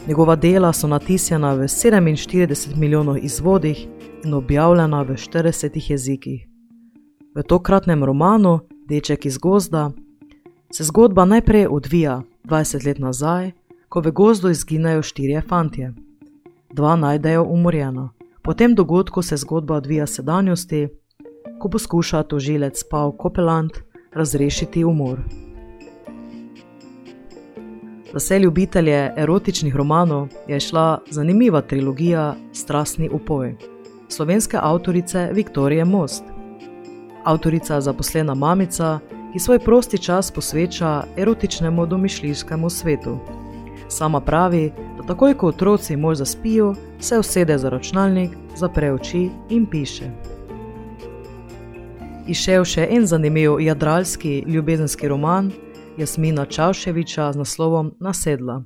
Njegova 0.07 0.35
dela 0.35 0.73
so 0.73 0.87
natisnjena 0.87 1.53
v 1.53 1.59
47 1.59 2.75
milijonov 2.75 3.17
izvodih 3.17 3.87
in 4.23 4.33
objavljena 4.33 5.01
v 5.01 5.13
40 5.13 5.91
jezikih. 5.91 6.47
V 7.35 7.43
tokratnem 7.43 8.03
romanu 8.03 8.59
Deček 8.87 9.25
iz 9.25 9.37
gozda 9.37 9.91
se 10.73 10.83
zgodba 10.83 11.25
najprej 11.25 11.67
odvija 11.69 12.21
20 12.45 12.85
let 12.85 12.99
nazaj, 12.99 13.51
ko 13.89 14.01
v 14.01 14.11
gozdu 14.11 14.49
izginejo 14.49 15.01
štirje 15.01 15.41
fantje. 15.41 15.93
Dva 16.73 16.95
najdejo 16.95 17.43
umorjena. 17.43 18.09
Po 18.41 18.53
tem 18.53 18.75
dogodku 18.75 19.21
se 19.21 19.37
zgodba 19.37 19.75
odvija 19.75 20.07
sedanjosti, 20.07 20.87
ko 21.59 21.69
poskuša 21.69 22.23
tožilec 22.23 22.83
Paul 22.89 23.17
Kopeland 23.17 23.71
razrešiti 24.13 24.83
umor. 24.83 25.19
Za 28.11 28.17
vse 28.17 28.39
ljubitelje 28.39 29.11
erotičnih 29.17 29.75
romanov 29.75 30.27
je 30.47 30.59
šla 30.59 30.99
zanimiva 31.09 31.61
trilogija 31.61 32.35
Strastni 32.53 33.09
upoj 33.09 33.55
slovenske 34.11 34.57
avtorice 34.61 35.29
Viktorije 35.33 35.85
Most. 35.85 36.23
Avtorica 37.23 37.81
zaposlena 37.81 38.35
mamica, 38.35 38.99
ki 39.33 39.39
svoj 39.39 39.59
prosti 39.59 39.97
čas 39.97 40.31
posveča 40.31 41.03
erotičnemu 41.17 41.85
domišljijskemu 41.85 42.69
svetu. 42.69 43.17
Sama 43.89 44.21
pravi, 44.21 44.71
da 44.97 45.07
takoj 45.07 45.33
ko 45.33 45.47
otroci 45.47 45.95
moj 45.95 46.15
zaspijo, 46.15 46.75
se 46.99 47.19
usede 47.19 47.57
za 47.57 47.69
računalnik, 47.69 48.31
zapre 48.55 48.93
oči 48.93 49.29
in 49.49 49.65
piše. 49.65 50.09
Išel 52.27 52.65
še 52.65 52.83
en 52.89 53.07
zanimiv 53.07 53.59
jadralski 53.59 54.43
ljubezenski 54.47 55.07
roman 55.07 55.51
Jasmina 55.97 56.45
Čavševiča 56.45 57.31
z 57.33 57.37
naslovom 57.37 57.91
Nasedla. 57.99 58.61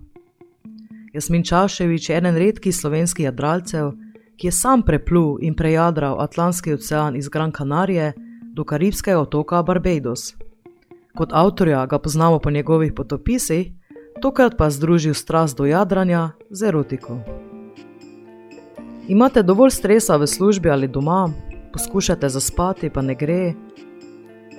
Jasmin 1.14 1.44
Čavševič 1.44 2.10
je 2.10 2.18
eden 2.18 2.36
redkih 2.36 2.76
slovenskih 2.76 3.26
jadralcev, 3.26 3.94
ki 4.36 4.48
je 4.48 4.52
sam 4.52 4.84
preplul 4.84 5.38
in 5.42 5.56
prejadral 5.56 6.20
Atlantski 6.20 6.74
ocean 6.74 7.16
iz 7.16 7.30
Gran 7.30 7.52
Canarie 7.52 8.14
do 8.56 8.64
karibskega 8.64 9.20
otoka 9.20 9.64
Barbados. 9.64 10.36
Kot 11.16 11.32
avtorja 11.32 11.86
ga 11.86 12.00
poznamo 12.00 12.40
po 12.40 12.52
njegovih 12.52 12.94
potopisih, 12.94 13.72
tokrat 14.22 14.58
pa 14.58 14.70
združil 14.70 15.14
strast 15.14 15.58
do 15.58 15.66
jadranja 15.66 16.32
z 16.50 16.68
erotiko. 16.68 17.20
Imate 19.08 19.44
dovolj 19.44 19.72
stresa 19.72 20.18
v 20.18 20.28
službi 20.28 20.70
ali 20.70 20.88
doma, 20.88 21.30
poskušate 21.76 22.30
zaspati, 22.30 22.90
pa 22.90 23.02
ne 23.02 23.16
gre. 23.16 23.54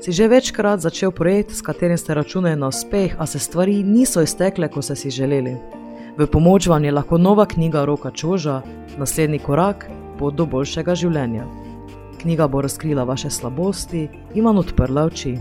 Si 0.05 0.13
že 0.13 0.29
večkrat 0.29 0.85
začel 0.85 1.11
projekt, 1.11 1.57
s 1.57 1.65
katerim 1.65 1.97
ste 1.97 2.15
računali 2.15 2.57
na 2.57 2.69
uspeh, 2.69 3.17
a 3.19 3.27
se 3.27 3.39
stvari 3.39 3.81
niso 3.83 4.21
iztekle, 4.23 4.69
kot 4.69 4.85
ste 4.85 4.97
si 4.97 5.11
želeli. 5.11 5.57
V 6.19 6.27
pomoč 6.27 6.69
vam 6.69 6.85
je 6.85 6.93
lahko 6.93 7.19
nova 7.19 7.47
knjiga 7.47 7.85
Roka 7.85 8.11
Čoža, 8.11 8.61
naslednji 8.99 9.39
korak 9.39 9.89
pot 10.19 10.37
do 10.37 10.47
boljšega 10.47 10.95
življenja. 10.95 11.49
Knjiga 12.21 12.49
bo 12.49 12.61
razkrila 12.61 13.05
vaše 13.05 13.31
slabosti 13.31 14.09
in 14.35 14.45
vam 14.45 14.61
odprla 14.61 15.09
oči. 15.09 15.37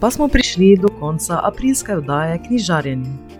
Pa 0.00 0.10
smo 0.10 0.28
prišli 0.28 0.76
do 0.82 0.90
konca 1.00 1.40
aprilske 1.42 1.96
oddaje 1.96 2.38
Knjižarjenje. 2.46 3.33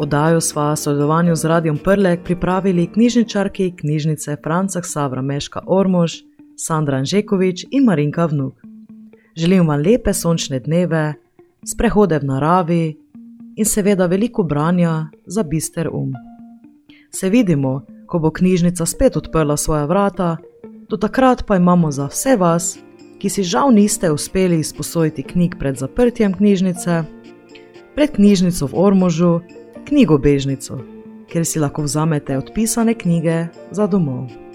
Oddajo 0.00 0.40
sva 0.40 0.72
v 0.72 0.80
sodelovanju 0.80 1.36
z 1.36 1.44
Radiom 1.44 1.78
Prlek 1.78 2.24
pripravili 2.24 2.86
knjižničarki 2.86 3.76
knjižnice 3.76 4.36
Franca 4.42 4.82
Savra 4.82 5.22
Meška 5.22 5.60
Ormož, 5.66 6.12
Sandra 6.56 6.96
Anžekovič 6.96 7.66
in 7.70 7.84
Marinka 7.84 8.26
Vnuk. 8.26 8.54
Želim 9.36 9.68
vam 9.68 9.80
lepe 9.80 10.14
sončne 10.14 10.60
dneve, 10.60 11.14
sprehode 11.68 12.18
v 12.18 12.24
naravi 12.24 12.96
in 13.56 13.64
seveda 13.64 14.06
veliko 14.06 14.42
branja 14.42 15.10
za 15.26 15.42
bister 15.42 15.88
um. 15.92 16.12
Se 17.12 17.28
vidimo, 17.28 17.84
ko 18.06 18.18
bo 18.18 18.30
knjižnica 18.30 18.86
spet 18.86 19.16
odprla 19.16 19.56
svoja 19.56 19.84
vrata, 19.84 20.36
do 20.88 20.96
takrat 20.96 21.44
pa 21.46 21.56
imamo 21.56 21.90
za 21.90 22.06
vse 22.06 22.36
vas, 22.36 22.78
ki 23.18 23.28
si 23.28 23.42
žal 23.42 23.68
niste 23.72 24.10
uspeli 24.10 24.60
izposojiti 24.60 25.22
knjig 25.22 25.58
pred 25.58 25.76
zaprtjem 25.76 26.34
knjižnice, 26.34 27.04
pred 27.94 28.10
knjižnico 28.16 28.66
v 28.66 28.72
Ormožu, 28.74 29.40
knjigo 29.88 30.18
Bežnico, 30.18 30.78
kjer 31.28 31.46
si 31.46 31.58
lahko 31.58 31.82
vzamete 31.82 32.38
odpisane 32.38 32.94
knjige 32.94 33.46
za 33.70 33.86
domov. 33.86 34.49